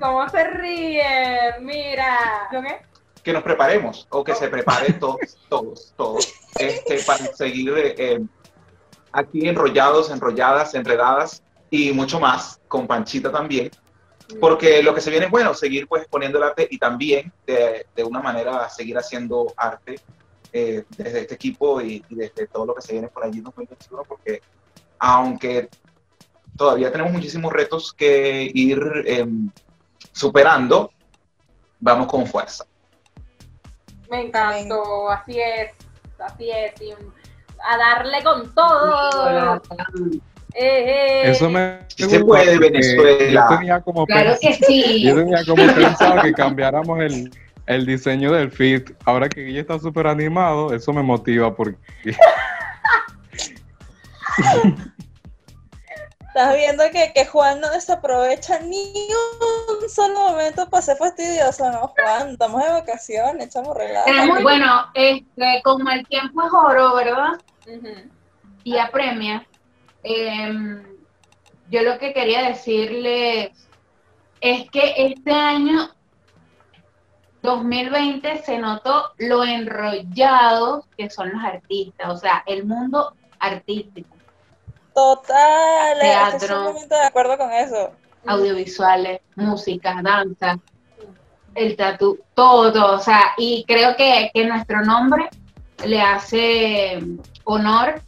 ¿Cómo 0.00 0.28
se 0.28 0.44
ríe? 0.44 1.04
Mira. 1.60 2.18
¿Lo 2.52 2.62
qué? 2.62 2.92
que 3.22 3.32
nos 3.32 3.42
preparemos 3.42 4.06
o 4.10 4.24
que 4.24 4.34
se 4.34 4.48
preparen 4.48 4.98
todos, 4.98 5.38
todos, 5.48 5.94
todos, 5.96 6.34
este, 6.58 6.98
para 7.04 7.26
seguir 7.34 7.72
eh, 7.76 8.20
aquí 9.12 9.48
enrollados, 9.48 10.10
enrolladas, 10.10 10.74
enredadas 10.74 11.42
y 11.70 11.92
mucho 11.92 12.18
más, 12.20 12.60
con 12.68 12.86
Panchita 12.86 13.30
también, 13.30 13.70
porque 14.40 14.82
lo 14.82 14.94
que 14.94 15.00
se 15.00 15.10
viene 15.10 15.26
es 15.26 15.30
bueno, 15.30 15.54
seguir 15.54 15.86
pues 15.86 16.06
poniendo 16.08 16.38
el 16.38 16.44
arte 16.44 16.66
y 16.70 16.78
también 16.78 17.32
de, 17.46 17.86
de 17.94 18.04
una 18.04 18.20
manera 18.20 18.68
seguir 18.68 18.98
haciendo 18.98 19.52
arte 19.56 20.00
eh, 20.52 20.84
desde 20.96 21.20
este 21.20 21.34
equipo 21.34 21.80
y, 21.80 22.04
y 22.08 22.14
desde 22.14 22.46
todo 22.46 22.66
lo 22.66 22.74
que 22.74 22.82
se 22.82 22.92
viene 22.92 23.08
por 23.08 23.24
allí 23.24 23.38
en 23.38 23.44
2021, 23.44 24.02
porque 24.04 24.42
aunque 24.98 25.68
todavía 26.56 26.92
tenemos 26.92 27.12
muchísimos 27.12 27.52
retos 27.52 27.92
que 27.92 28.50
ir 28.54 28.80
em, 29.06 29.50
superando, 30.12 30.92
vamos 31.80 32.06
con 32.06 32.26
fuerza. 32.26 32.64
Me 34.10 34.26
encantó, 34.26 35.10
así 35.10 35.40
es, 35.40 35.72
así 36.18 36.50
es. 36.50 36.80
y 36.80 36.92
a 36.92 37.76
darle 37.76 38.22
con 38.22 38.54
todo. 38.54 39.62
Eh, 40.54 41.24
eh. 41.24 41.30
Eso 41.30 41.48
me 41.48 41.78
Sí 41.88 42.04
se 42.04 42.20
puede, 42.20 42.58
Venezuela. 42.58 43.46
Yo 43.48 43.56
tenía 43.56 43.80
como, 43.80 44.06
Claro 44.06 44.36
que 44.40 44.52
sí. 44.52 45.02
yo 45.02 45.14
tenía 45.14 45.44
como 45.46 45.64
pensado 45.74 46.22
que 46.22 46.32
cambiáramos 46.32 47.00
el, 47.00 47.30
el 47.66 47.86
diseño 47.86 48.32
del 48.32 48.50
feed. 48.50 48.92
Ahora 49.04 49.28
que 49.28 49.44
Guille 49.44 49.60
está 49.60 49.78
súper 49.78 50.06
animado, 50.06 50.72
eso 50.74 50.92
me 50.92 51.02
motiva 51.02 51.54
porque 51.54 51.78
Estás 56.34 56.56
viendo 56.56 56.82
que, 56.90 57.12
que 57.14 57.26
Juan 57.26 57.60
no 57.60 57.70
desaprovecha 57.70 58.58
ni 58.60 58.90
un 58.94 59.88
solo 59.90 60.30
momento 60.30 60.66
para 60.70 60.82
ser 60.82 60.96
fastidioso, 60.96 61.70
¿no, 61.70 61.88
Juan? 61.88 62.30
Estamos 62.30 62.62
de 62.62 62.70
vacaciones, 62.70 63.46
echamos 63.48 63.76
relajo. 63.76 64.40
Bueno, 64.40 64.86
este, 64.94 65.60
como 65.62 65.90
el 65.90 66.06
tiempo 66.06 66.42
es 66.42 66.52
oro, 66.54 66.94
¿verdad? 66.94 67.38
Y 68.64 68.78
apremia. 68.78 69.46
Em, 70.04 70.82
yo 71.70 71.82
lo 71.82 71.98
que 71.98 72.14
quería 72.14 72.48
decirles 72.48 73.50
es 74.40 74.70
que 74.70 74.94
este 74.96 75.32
año 75.32 75.90
2020 77.42 78.42
se 78.44 78.58
notó 78.58 79.10
lo 79.18 79.44
enrollados 79.44 80.84
que 80.96 81.10
son 81.10 81.32
los 81.32 81.44
artistas, 81.44 82.08
o 82.08 82.16
sea, 82.16 82.42
el 82.46 82.64
mundo 82.64 83.14
artístico. 83.38 84.16
Total, 84.94 85.98
Teatro. 86.00 86.70
estoy 86.76 86.98
de 86.98 87.04
acuerdo 87.04 87.36
con 87.36 87.50
eso. 87.52 87.90
Audiovisuales, 88.26 89.20
música, 89.34 90.00
danza, 90.02 90.58
el 91.54 91.76
tatu, 91.76 92.20
todo, 92.34 92.72
todo, 92.72 92.96
o 92.96 93.00
sea, 93.00 93.32
y 93.36 93.64
creo 93.66 93.96
que, 93.96 94.30
que 94.32 94.46
nuestro 94.46 94.84
nombre 94.84 95.28
le 95.84 96.00
hace 96.00 97.02
honor 97.44 98.00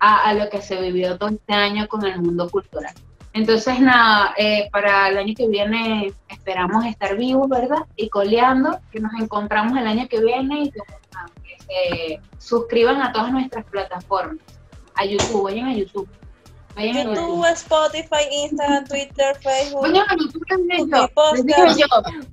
a, 0.00 0.28
a 0.28 0.34
lo 0.34 0.50
que 0.50 0.60
se 0.60 0.80
vivió 0.80 1.16
todo 1.16 1.28
este 1.30 1.54
año 1.54 1.86
con 1.86 2.04
el 2.04 2.20
mundo 2.20 2.50
cultural. 2.50 2.94
Entonces, 3.34 3.80
nada, 3.80 4.34
eh, 4.36 4.68
para 4.70 5.08
el 5.08 5.16
año 5.18 5.34
que 5.34 5.48
viene 5.48 6.12
esperamos 6.28 6.84
estar 6.84 7.16
vivos, 7.16 7.48
¿verdad? 7.48 7.86
Y 7.96 8.08
coleando, 8.08 8.78
que 8.90 9.00
nos 9.00 9.12
encontramos 9.14 9.78
el 9.78 9.86
año 9.86 10.06
que 10.08 10.20
viene 10.20 10.64
y 10.64 10.70
que, 10.70 10.80
nada, 11.14 11.30
que 11.42 11.56
se 11.64 12.20
suscriban 12.38 13.00
a 13.00 13.12
todas 13.12 13.32
nuestras 13.32 13.64
plataformas. 13.66 14.44
A 14.94 15.06
YouTube, 15.06 15.44
vayan 15.44 15.68
a 15.68 15.74
YouTube. 15.74 16.08
Vayan 16.76 16.96
a 16.96 17.02
YouTube, 17.04 17.16
YouTube. 17.16 17.52
Spotify, 17.52 18.24
Instagram, 18.30 18.84
Twitter, 18.84 19.36
Facebook. 19.40 19.82
Vayan 19.82 20.06
a 20.10 20.16
YouTube, 20.16 21.44
dije 21.44 21.80
yo. 21.80 21.86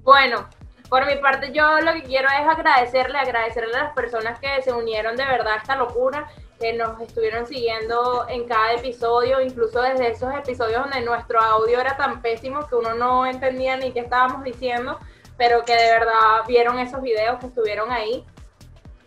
Bueno, 0.03 0.47
por 0.89 1.05
mi 1.05 1.15
parte 1.17 1.51
yo 1.53 1.79
lo 1.81 1.93
que 1.93 2.03
quiero 2.03 2.27
es 2.27 2.47
agradecerle, 2.47 3.19
agradecerle 3.19 3.75
a 3.75 3.83
las 3.83 3.93
personas 3.93 4.39
que 4.39 4.61
se 4.63 4.73
unieron 4.73 5.15
de 5.15 5.23
verdad 5.23 5.53
a 5.53 5.57
esta 5.57 5.75
locura, 5.75 6.27
que 6.59 6.73
nos 6.73 6.99
estuvieron 6.99 7.47
siguiendo 7.47 8.25
en 8.27 8.47
cada 8.47 8.73
episodio, 8.73 9.41
incluso 9.41 9.81
desde 9.81 10.09
esos 10.09 10.33
episodios 10.35 10.83
donde 10.83 11.01
nuestro 11.01 11.39
audio 11.39 11.79
era 11.79 11.95
tan 11.95 12.21
pésimo 12.21 12.67
que 12.67 12.75
uno 12.75 12.93
no 12.95 13.25
entendía 13.25 13.77
ni 13.77 13.91
qué 13.91 14.01
estábamos 14.01 14.43
diciendo, 14.43 14.99
pero 15.37 15.63
que 15.63 15.73
de 15.73 15.91
verdad 15.91 16.43
vieron 16.47 16.77
esos 16.79 17.01
videos 17.01 17.39
que 17.39 17.47
estuvieron 17.47 17.91
ahí, 17.91 18.25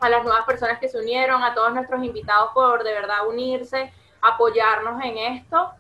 a 0.01 0.09
las 0.09 0.25
nuevas 0.25 0.45
personas 0.45 0.79
que 0.81 0.89
se 0.89 0.99
unieron, 0.99 1.45
a 1.45 1.55
todos 1.55 1.73
nuestros 1.75 2.03
invitados 2.03 2.51
por 2.55 2.83
de 2.83 2.93
verdad 2.93 3.29
unirse, 3.29 3.93
apoyarnos 4.21 5.03
en 5.05 5.19
esto. 5.19 5.71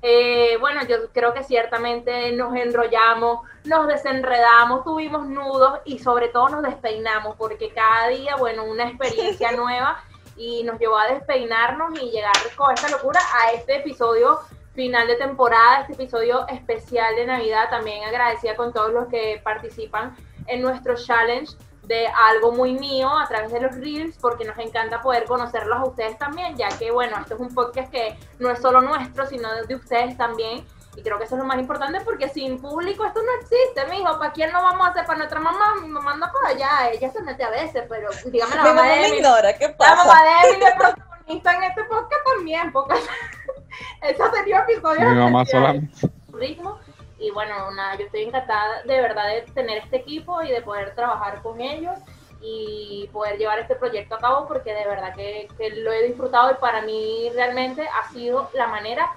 Eh, 0.00 0.56
bueno, 0.60 0.82
yo 0.86 1.10
creo 1.12 1.34
que 1.34 1.42
ciertamente 1.42 2.32
nos 2.32 2.54
enrollamos, 2.54 3.40
nos 3.64 3.86
desenredamos, 3.86 4.84
tuvimos 4.84 5.26
nudos 5.26 5.80
y 5.84 5.98
sobre 5.98 6.28
todo 6.28 6.48
nos 6.48 6.62
despeinamos, 6.62 7.36
porque 7.36 7.70
cada 7.70 8.08
día, 8.08 8.36
bueno, 8.36 8.64
una 8.64 8.88
experiencia 8.88 9.52
nueva 9.56 10.02
y 10.36 10.62
nos 10.64 10.78
llevó 10.78 10.98
a 10.98 11.06
despeinarnos 11.08 11.98
y 12.00 12.10
llegar 12.10 12.34
con 12.56 12.72
esta 12.72 12.88
locura 12.88 13.20
a 13.34 13.52
este 13.52 13.76
episodio 13.76 14.40
final 14.74 15.06
de 15.06 15.16
temporada, 15.16 15.80
este 15.80 15.94
episodio 15.94 16.46
especial 16.48 17.16
de 17.16 17.26
Navidad. 17.26 17.70
También 17.70 18.04
agradecida 18.04 18.56
con 18.56 18.72
todos 18.72 18.92
los 18.92 19.08
que 19.08 19.40
participan 19.42 20.14
en 20.46 20.62
nuestro 20.62 20.94
challenge 20.94 21.56
de 21.84 22.06
algo 22.08 22.52
muy 22.52 22.74
mío 22.74 23.08
a 23.08 23.26
través 23.28 23.52
de 23.52 23.60
los 23.60 23.74
reels, 23.76 24.16
porque 24.18 24.44
nos 24.44 24.58
encanta 24.58 25.00
poder 25.00 25.24
conocerlos 25.24 25.78
a 25.78 25.84
ustedes 25.84 26.18
también, 26.18 26.56
ya 26.56 26.68
que, 26.68 26.90
bueno, 26.90 27.16
esto 27.18 27.34
es 27.34 27.40
un 27.40 27.54
podcast 27.54 27.90
que 27.90 28.18
no 28.38 28.50
es 28.50 28.60
solo 28.60 28.80
nuestro, 28.80 29.26
sino 29.26 29.48
de 29.66 29.74
ustedes 29.74 30.16
también. 30.16 30.64
Y 30.96 31.02
creo 31.02 31.18
que 31.18 31.24
eso 31.24 31.34
es 31.34 31.40
lo 31.42 31.46
más 31.46 31.58
importante 31.58 32.00
porque 32.00 32.28
sin 32.30 32.60
público 32.60 33.04
esto 33.04 33.20
no 33.22 33.32
existe, 33.40 33.84
mijo. 33.90 34.18
¿Para 34.18 34.32
quién 34.32 34.50
lo 34.52 34.62
vamos 34.62 34.86
a 34.86 34.90
hacer? 34.90 35.04
Para 35.04 35.18
nuestra 35.18 35.38
mamá. 35.40 35.74
Mi 35.82 35.88
mamá 35.88 36.12
anda 36.12 36.32
por 36.32 36.44
allá, 36.46 36.90
ella 36.90 37.10
se 37.10 37.22
mete 37.22 37.44
a 37.44 37.50
veces, 37.50 37.84
pero 37.88 38.08
dígame 38.24 38.56
la 38.56 38.62
Mi 38.62 38.68
mamá 38.70 38.82
mamá 38.82 38.94
de 38.94 39.08
ignora, 39.16 39.58
¿qué 39.58 39.68
La 39.68 39.76
pasa? 39.76 39.96
mamá 39.96 40.24
de 40.24 40.48
Emily 40.48 40.64
es 40.64 40.74
protagonista 40.74 41.54
en 41.54 41.62
este 41.64 41.84
podcast 41.84 42.24
también, 42.24 42.72
porque 42.72 42.94
eso 44.02 44.30
sería 44.32 44.58
episodio 44.60 45.08
Mi 45.10 45.16
mamá 45.16 45.44
solamente. 45.44 46.08
ritmo. 46.32 46.78
Y 47.18 47.30
bueno, 47.30 47.70
nada, 47.72 47.96
yo 47.96 48.06
estoy 48.06 48.22
encantada 48.22 48.82
de 48.82 49.00
verdad 49.00 49.26
de 49.28 49.42
tener 49.52 49.78
este 49.78 49.96
equipo 49.96 50.42
y 50.42 50.50
de 50.50 50.60
poder 50.62 50.94
trabajar 50.94 51.40
con 51.42 51.60
ellos 51.60 51.94
y 52.42 53.08
poder 53.12 53.38
llevar 53.38 53.58
este 53.58 53.74
proyecto 53.74 54.14
a 54.16 54.18
cabo 54.18 54.46
porque 54.46 54.72
de 54.74 54.86
verdad 54.86 55.14
que, 55.14 55.48
que 55.56 55.70
lo 55.70 55.92
he 55.92 56.06
disfrutado 56.08 56.50
y 56.50 56.54
para 56.54 56.82
mí 56.82 57.30
realmente 57.34 57.88
ha 57.88 58.08
sido 58.12 58.50
la 58.52 58.66
manera 58.66 59.10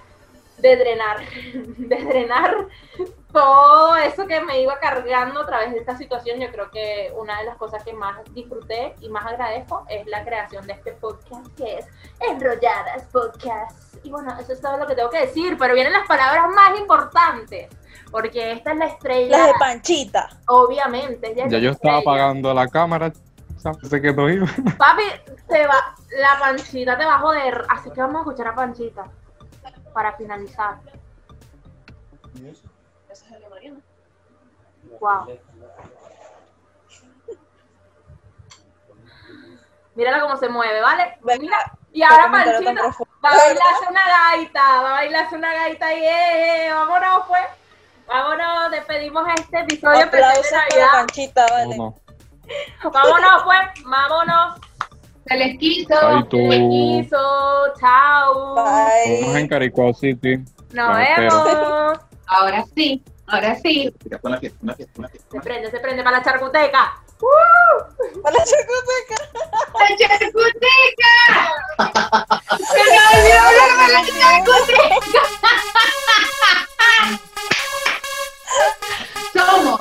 de 0.62 0.76
drenar, 0.76 1.18
de 1.54 1.96
drenar 2.06 2.68
todo 3.32 3.96
eso 3.98 4.26
que 4.26 4.42
me 4.42 4.62
iba 4.62 4.80
cargando 4.80 5.42
a 5.42 5.46
través 5.46 5.72
de 5.72 5.80
esta 5.80 5.96
situación. 5.98 6.40
Yo 6.40 6.52
creo 6.52 6.72
que 6.72 7.14
una 7.16 7.40
de 7.40 7.46
las 7.46 7.58
cosas 7.58 7.84
que 7.84 7.94
más 7.94 8.18
disfruté 8.34 8.96
y 9.02 9.10
más 9.10 9.26
agradezco 9.26 9.86
es 9.90 10.06
la 10.08 10.24
creación 10.24 10.66
de 10.68 10.74
este 10.74 10.94
podcast 10.94 11.48
que 11.56 11.80
es 11.80 11.88
Enrolladas 12.20 13.04
Podcast. 13.12 13.96
Y 14.04 14.10
bueno, 14.10 14.36
eso 14.40 14.54
es 14.54 14.62
todo 14.62 14.78
lo 14.78 14.88
que 14.88 14.96
tengo 14.96 15.10
que 15.10 15.22
decir, 15.22 15.58
pero 15.60 15.74
vienen 15.74 15.94
las 15.94 16.08
palabras 16.08 16.48
más 16.50 16.80
importantes, 16.80 17.68
porque 18.12 18.54
esta 18.54 18.72
es 18.72 18.78
la 18.78 18.86
estrella, 18.86 19.38
Las 19.38 19.48
de 19.48 19.54
Panchita. 19.60 20.30
obviamente. 20.48 21.32
ella 21.32 21.46
es 21.46 21.52
Ya 21.52 21.58
la 21.58 21.64
yo 21.64 21.72
estaba 21.72 21.98
apagando 22.00 22.54
la 22.54 22.68
cámara. 22.68 23.12
Se 23.84 24.02
quedó 24.02 24.30
iba. 24.30 24.48
Papi, 24.78 25.04
te 25.50 25.68
va, 25.68 25.94
la 26.18 26.40
panchita 26.40 26.98
te 26.98 27.06
va 27.06 27.16
a 27.16 27.20
joder, 27.20 27.66
así 27.68 27.92
que 27.92 28.00
vamos 28.00 28.16
a 28.16 28.20
escuchar 28.20 28.48
a 28.48 28.56
Panchita 28.56 29.04
para 29.94 30.14
finalizar. 30.14 30.80
Wow. 35.00 35.28
Mírala 39.96 40.22
cómo 40.22 40.38
se 40.38 40.48
mueve, 40.48 40.80
¿vale? 40.82 41.18
Mira, 41.40 41.58
y 41.92 42.04
ahora 42.04 42.32
Panchita 42.32 42.74
va 43.24 43.30
a 43.30 43.36
bailarse 43.36 43.86
una 43.90 44.08
gaita, 44.08 44.82
va 44.82 44.90
a 44.90 44.92
bailarse 44.94 45.36
una 45.36 45.54
gaita 45.54 45.94
y 45.94 46.04
eh, 46.06 46.70
vámonos 46.72 47.26
pues. 47.28 47.46
Vámonos, 48.08 48.72
despedimos 48.72 49.28
este 49.38 49.60
episodio 49.60 50.06
de 50.10 50.22
Navidad. 50.22 50.88
Panchita, 50.94 51.46
vale. 51.48 51.78
No, 51.78 51.96
Vámonos 52.92 53.44
pues, 53.44 53.84
vámonos. 53.84 54.69
Se 55.30 55.38
les 55.38 55.58
quiso. 55.60 55.96
Tú. 56.30 56.50
Te 56.50 56.58
quiso, 56.58 57.18
chao. 57.80 58.56
Bye. 58.56 59.22
Vamos 59.22 59.36
en 59.36 59.48
Caricó 59.48 59.94
City. 59.94 60.40
Nos 60.74 60.98
vemos. 60.98 62.00
Ahora 62.26 62.66
sí, 62.76 63.04
ahora 63.28 63.56
sí. 63.56 63.94
Una 64.24 64.38
fiesta, 64.40 64.58
una 64.62 64.74
fiesta, 64.74 64.94
una 64.98 65.08
fiesta, 65.08 65.32
Se 65.32 65.40
prende, 65.40 65.72
se 65.72 65.80
prende 65.80 66.04
para 66.04 66.18
la 66.18 66.24
charcuteca. 66.24 67.00
Para 68.24 68.38
la 68.38 68.44
chacoteca. 68.44 69.16
¡La 69.80 69.88
charcuteca! 69.98 71.14
¡Se 72.58 72.82
me 72.84 72.98
olvidó 73.20 73.40
hablar 73.40 73.90
la 73.90 74.02
charcuteca! 74.20 75.22
Somos, 79.34 79.80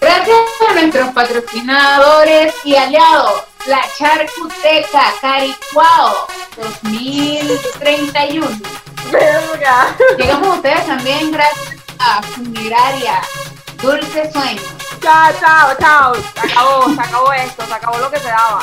gracias 0.00 0.38
a 0.68 0.72
nuestros 0.74 1.08
patrocinadores 1.10 2.54
y 2.64 2.76
aliados, 2.76 3.44
la 3.66 3.82
Charcuteca 3.96 5.12
Caricuao 5.20 6.26
2031. 6.56 8.46
Verga. 9.10 9.96
Llegamos 10.18 10.48
a 10.48 10.54
ustedes 10.54 10.86
también 10.86 11.32
gracias 11.32 11.76
a 11.98 12.22
Funeraria 12.22 13.20
Dulce 13.82 14.30
Sueño. 14.32 14.62
Chao, 15.00 15.32
chao, 15.40 15.74
chao. 15.78 16.14
Se 16.14 16.40
acabó, 16.40 16.94
se 16.94 17.00
acabó 17.00 17.32
esto, 17.32 17.66
se 17.66 17.74
acabó 17.74 17.98
lo 17.98 18.10
que 18.10 18.18
se 18.18 18.28
daba. 18.28 18.62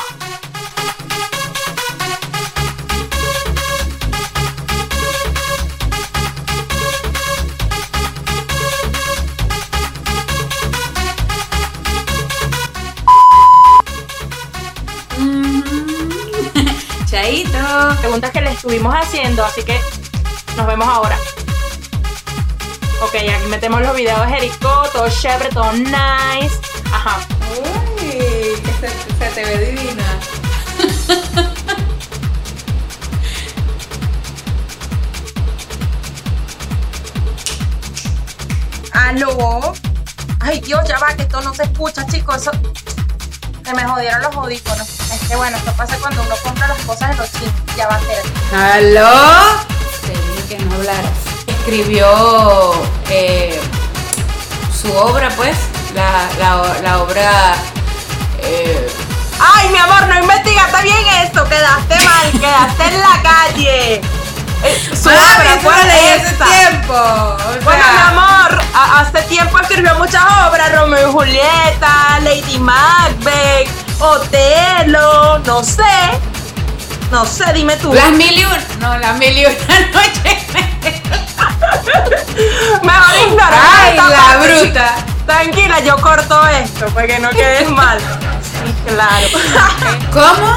Chaito. 17.24 17.96
Preguntas 18.00 18.30
que 18.32 18.42
le 18.42 18.50
estuvimos 18.50 18.94
haciendo, 18.94 19.42
así 19.42 19.62
que 19.62 19.80
nos 20.58 20.66
vemos 20.66 20.86
ahora. 20.86 21.18
Ok, 23.02 23.14
aquí 23.14 23.46
metemos 23.48 23.80
los 23.80 23.96
videos 23.96 24.20
de 24.20 24.28
Jericó, 24.28 24.86
todo 24.92 25.08
chévere, 25.08 25.48
todo 25.48 25.72
nice. 25.72 26.60
Ajá. 26.92 27.26
Uy, 27.56 28.58
se, 28.78 28.90
se 29.18 29.30
te 29.34 29.42
ve 29.42 29.58
divina. 29.70 30.04
Aló. 39.08 39.72
Ay, 40.40 40.60
Dios, 40.60 40.86
ya 40.86 40.98
va, 40.98 41.14
que 41.14 41.22
esto 41.22 41.40
no 41.40 41.54
se 41.54 41.62
escucha, 41.62 42.06
chicos. 42.06 42.36
Eso... 42.36 42.50
Se 43.64 43.72
me 43.72 43.82
jodieron 43.82 44.20
los 44.20 44.36
audífonos. 44.36 44.93
Es 45.20 45.28
que 45.28 45.36
bueno, 45.36 45.56
esto 45.56 45.72
pasa 45.72 45.96
cuando 45.98 46.22
uno 46.22 46.34
compra 46.42 46.68
las 46.68 46.78
cosas 46.82 47.10
en 47.12 47.16
los 47.18 47.30
chinos. 47.32 47.52
Ya 47.76 47.88
va 47.88 47.96
a 47.96 48.00
ser. 48.00 48.22
¡Aló! 48.54 49.64
Te 50.02 50.10
dije 50.12 50.48
que 50.56 50.64
no 50.64 50.74
hablaras. 50.76 51.10
Escribió 51.46 52.74
eh, 53.10 53.60
su 54.80 54.92
obra, 54.94 55.28
pues, 55.36 55.56
la, 55.94 56.28
la, 56.38 56.80
la 56.82 57.02
obra... 57.02 57.54
Eh, 58.42 58.88
Ay, 59.40 59.68
mi 59.70 59.78
amor, 59.78 60.06
no 60.06 60.20
investigaste 60.20 60.82
bien 60.82 61.06
esto. 61.24 61.44
Quedaste 61.48 61.94
mal, 62.04 62.30
quedaste 62.40 62.84
en 62.84 63.00
la 63.00 63.22
calle. 63.22 63.94
Eh, 64.62 64.90
su 64.94 65.08
obra, 65.08 65.58
¿cuál 65.62 65.90
es 65.90 66.22
hace 66.22 66.30
esta? 66.32 66.44
tiempo. 66.44 66.94
o 66.94 67.36
Bueno, 67.64 67.82
sea, 67.82 67.92
mi 67.92 68.18
amor, 68.18 68.60
hace 68.74 69.22
tiempo 69.28 69.58
escribió 69.58 69.94
muchas 69.96 70.22
obras, 70.48 70.72
Romeo 70.74 71.08
y 71.08 71.12
Julieta, 71.12 72.20
Lady 72.22 72.58
Macbeth, 72.58 73.68
Otelo, 74.04 75.38
no 75.40 75.64
sé. 75.64 75.82
No 77.10 77.24
sé, 77.24 77.52
dime 77.54 77.76
tú. 77.76 77.92
Las 77.94 78.10
mil 78.10 78.38
y 78.38 78.44
una. 78.44 78.58
No, 78.80 78.98
las 78.98 79.16
mil 79.18 79.36
y 79.36 79.46
una 79.46 79.54
noches. 79.92 80.44
Mejor 82.82 83.28
ignorar 83.28 83.60
Ay, 83.84 83.96
la 83.96 84.02
parte, 84.08 84.46
bruta. 84.48 84.64
chica. 84.66 84.94
Tranquila, 85.26 85.80
yo 85.80 85.96
corto 85.98 86.46
esto 86.48 86.86
para 86.88 87.06
que 87.06 87.18
no 87.18 87.30
quedes 87.30 87.68
mal. 87.70 87.98
Sí, 87.98 88.74
claro. 88.86 89.26
¿Cómo? 90.12 90.48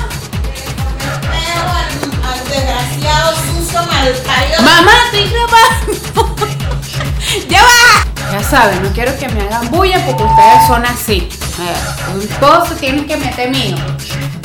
Al 2.27 2.49
desgraciado 2.49 3.35
sucio 3.35 3.79
malparido. 3.83 4.61
Mamá, 4.61 4.91
estoy 5.05 5.29
grabando. 5.29 6.35
ya 7.49 7.61
va. 7.61 8.31
Ya 8.33 8.43
saben, 8.43 8.83
no 8.83 8.89
quiero 8.91 9.17
que 9.17 9.29
me 9.29 9.41
hagan 9.41 9.69
bulla 9.69 10.03
porque 10.05 10.23
ustedes 10.23 10.67
son 10.67 10.85
así. 10.85 11.29
Un 11.59 12.27
pozo 12.39 12.75
tienes 12.75 13.07
que 13.07 13.17
meter 13.17 13.49
mío. 13.49 13.75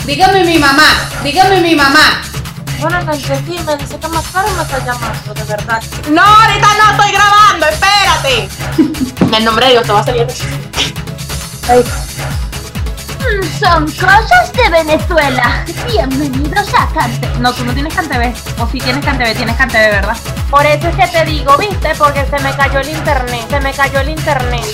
Dígame 0.07 0.45
mi 0.45 0.59
mamá, 0.59 0.87
dígame 1.23 1.61
mi 1.61 1.75
mamá. 1.75 2.23
Bueno, 2.81 3.03
no 3.03 3.13
entendí. 3.13 3.59
Me 3.61 3.77
dice 3.77 3.99
que 3.99 4.09
más 4.09 4.25
tarde 4.33 4.51
me 4.57 4.63
está 4.63 4.79
llamando, 4.79 5.35
de 5.35 5.45
verdad. 5.45 5.83
No, 6.11 6.23
ahorita 6.23 6.69
no 6.79 6.91
estoy 6.93 7.13
grabando, 7.13 7.67
espérate. 7.67 8.49
En 9.21 9.35
el 9.35 9.45
nombre 9.45 9.67
de 9.67 9.73
Dios 9.73 9.85
te 9.85 9.93
va 9.93 10.01
a 10.01 10.05
salir. 10.05 10.27
Son 13.61 13.85
cosas 13.93 14.53
de 14.55 14.71
Venezuela. 14.71 15.65
Bienvenidos 15.87 16.69
a 16.77 16.89
Cante. 16.95 17.29
No, 17.41 17.53
tú 17.53 17.65
no 17.65 17.75
tienes 17.75 17.95
CanTV. 17.95 18.35
O 18.59 18.69
si 18.69 18.81
tienes 18.81 19.05
CanTV, 19.05 19.37
tienes 19.37 19.57
CanTV, 19.57 19.75
¿verdad? 19.75 20.17
Por 20.51 20.65
eso 20.65 20.89
es 20.89 20.97
que 20.97 21.07
te 21.09 21.25
digo, 21.27 21.57
¿viste? 21.59 21.95
Porque 21.97 22.25
se 22.25 22.39
me 22.43 22.57
cayó 22.57 22.81
el 22.81 22.89
internet. 22.89 23.47
Se 23.51 23.61
me 23.61 23.73
cayó 23.73 24.01
el 24.01 24.09
internet. 24.09 24.65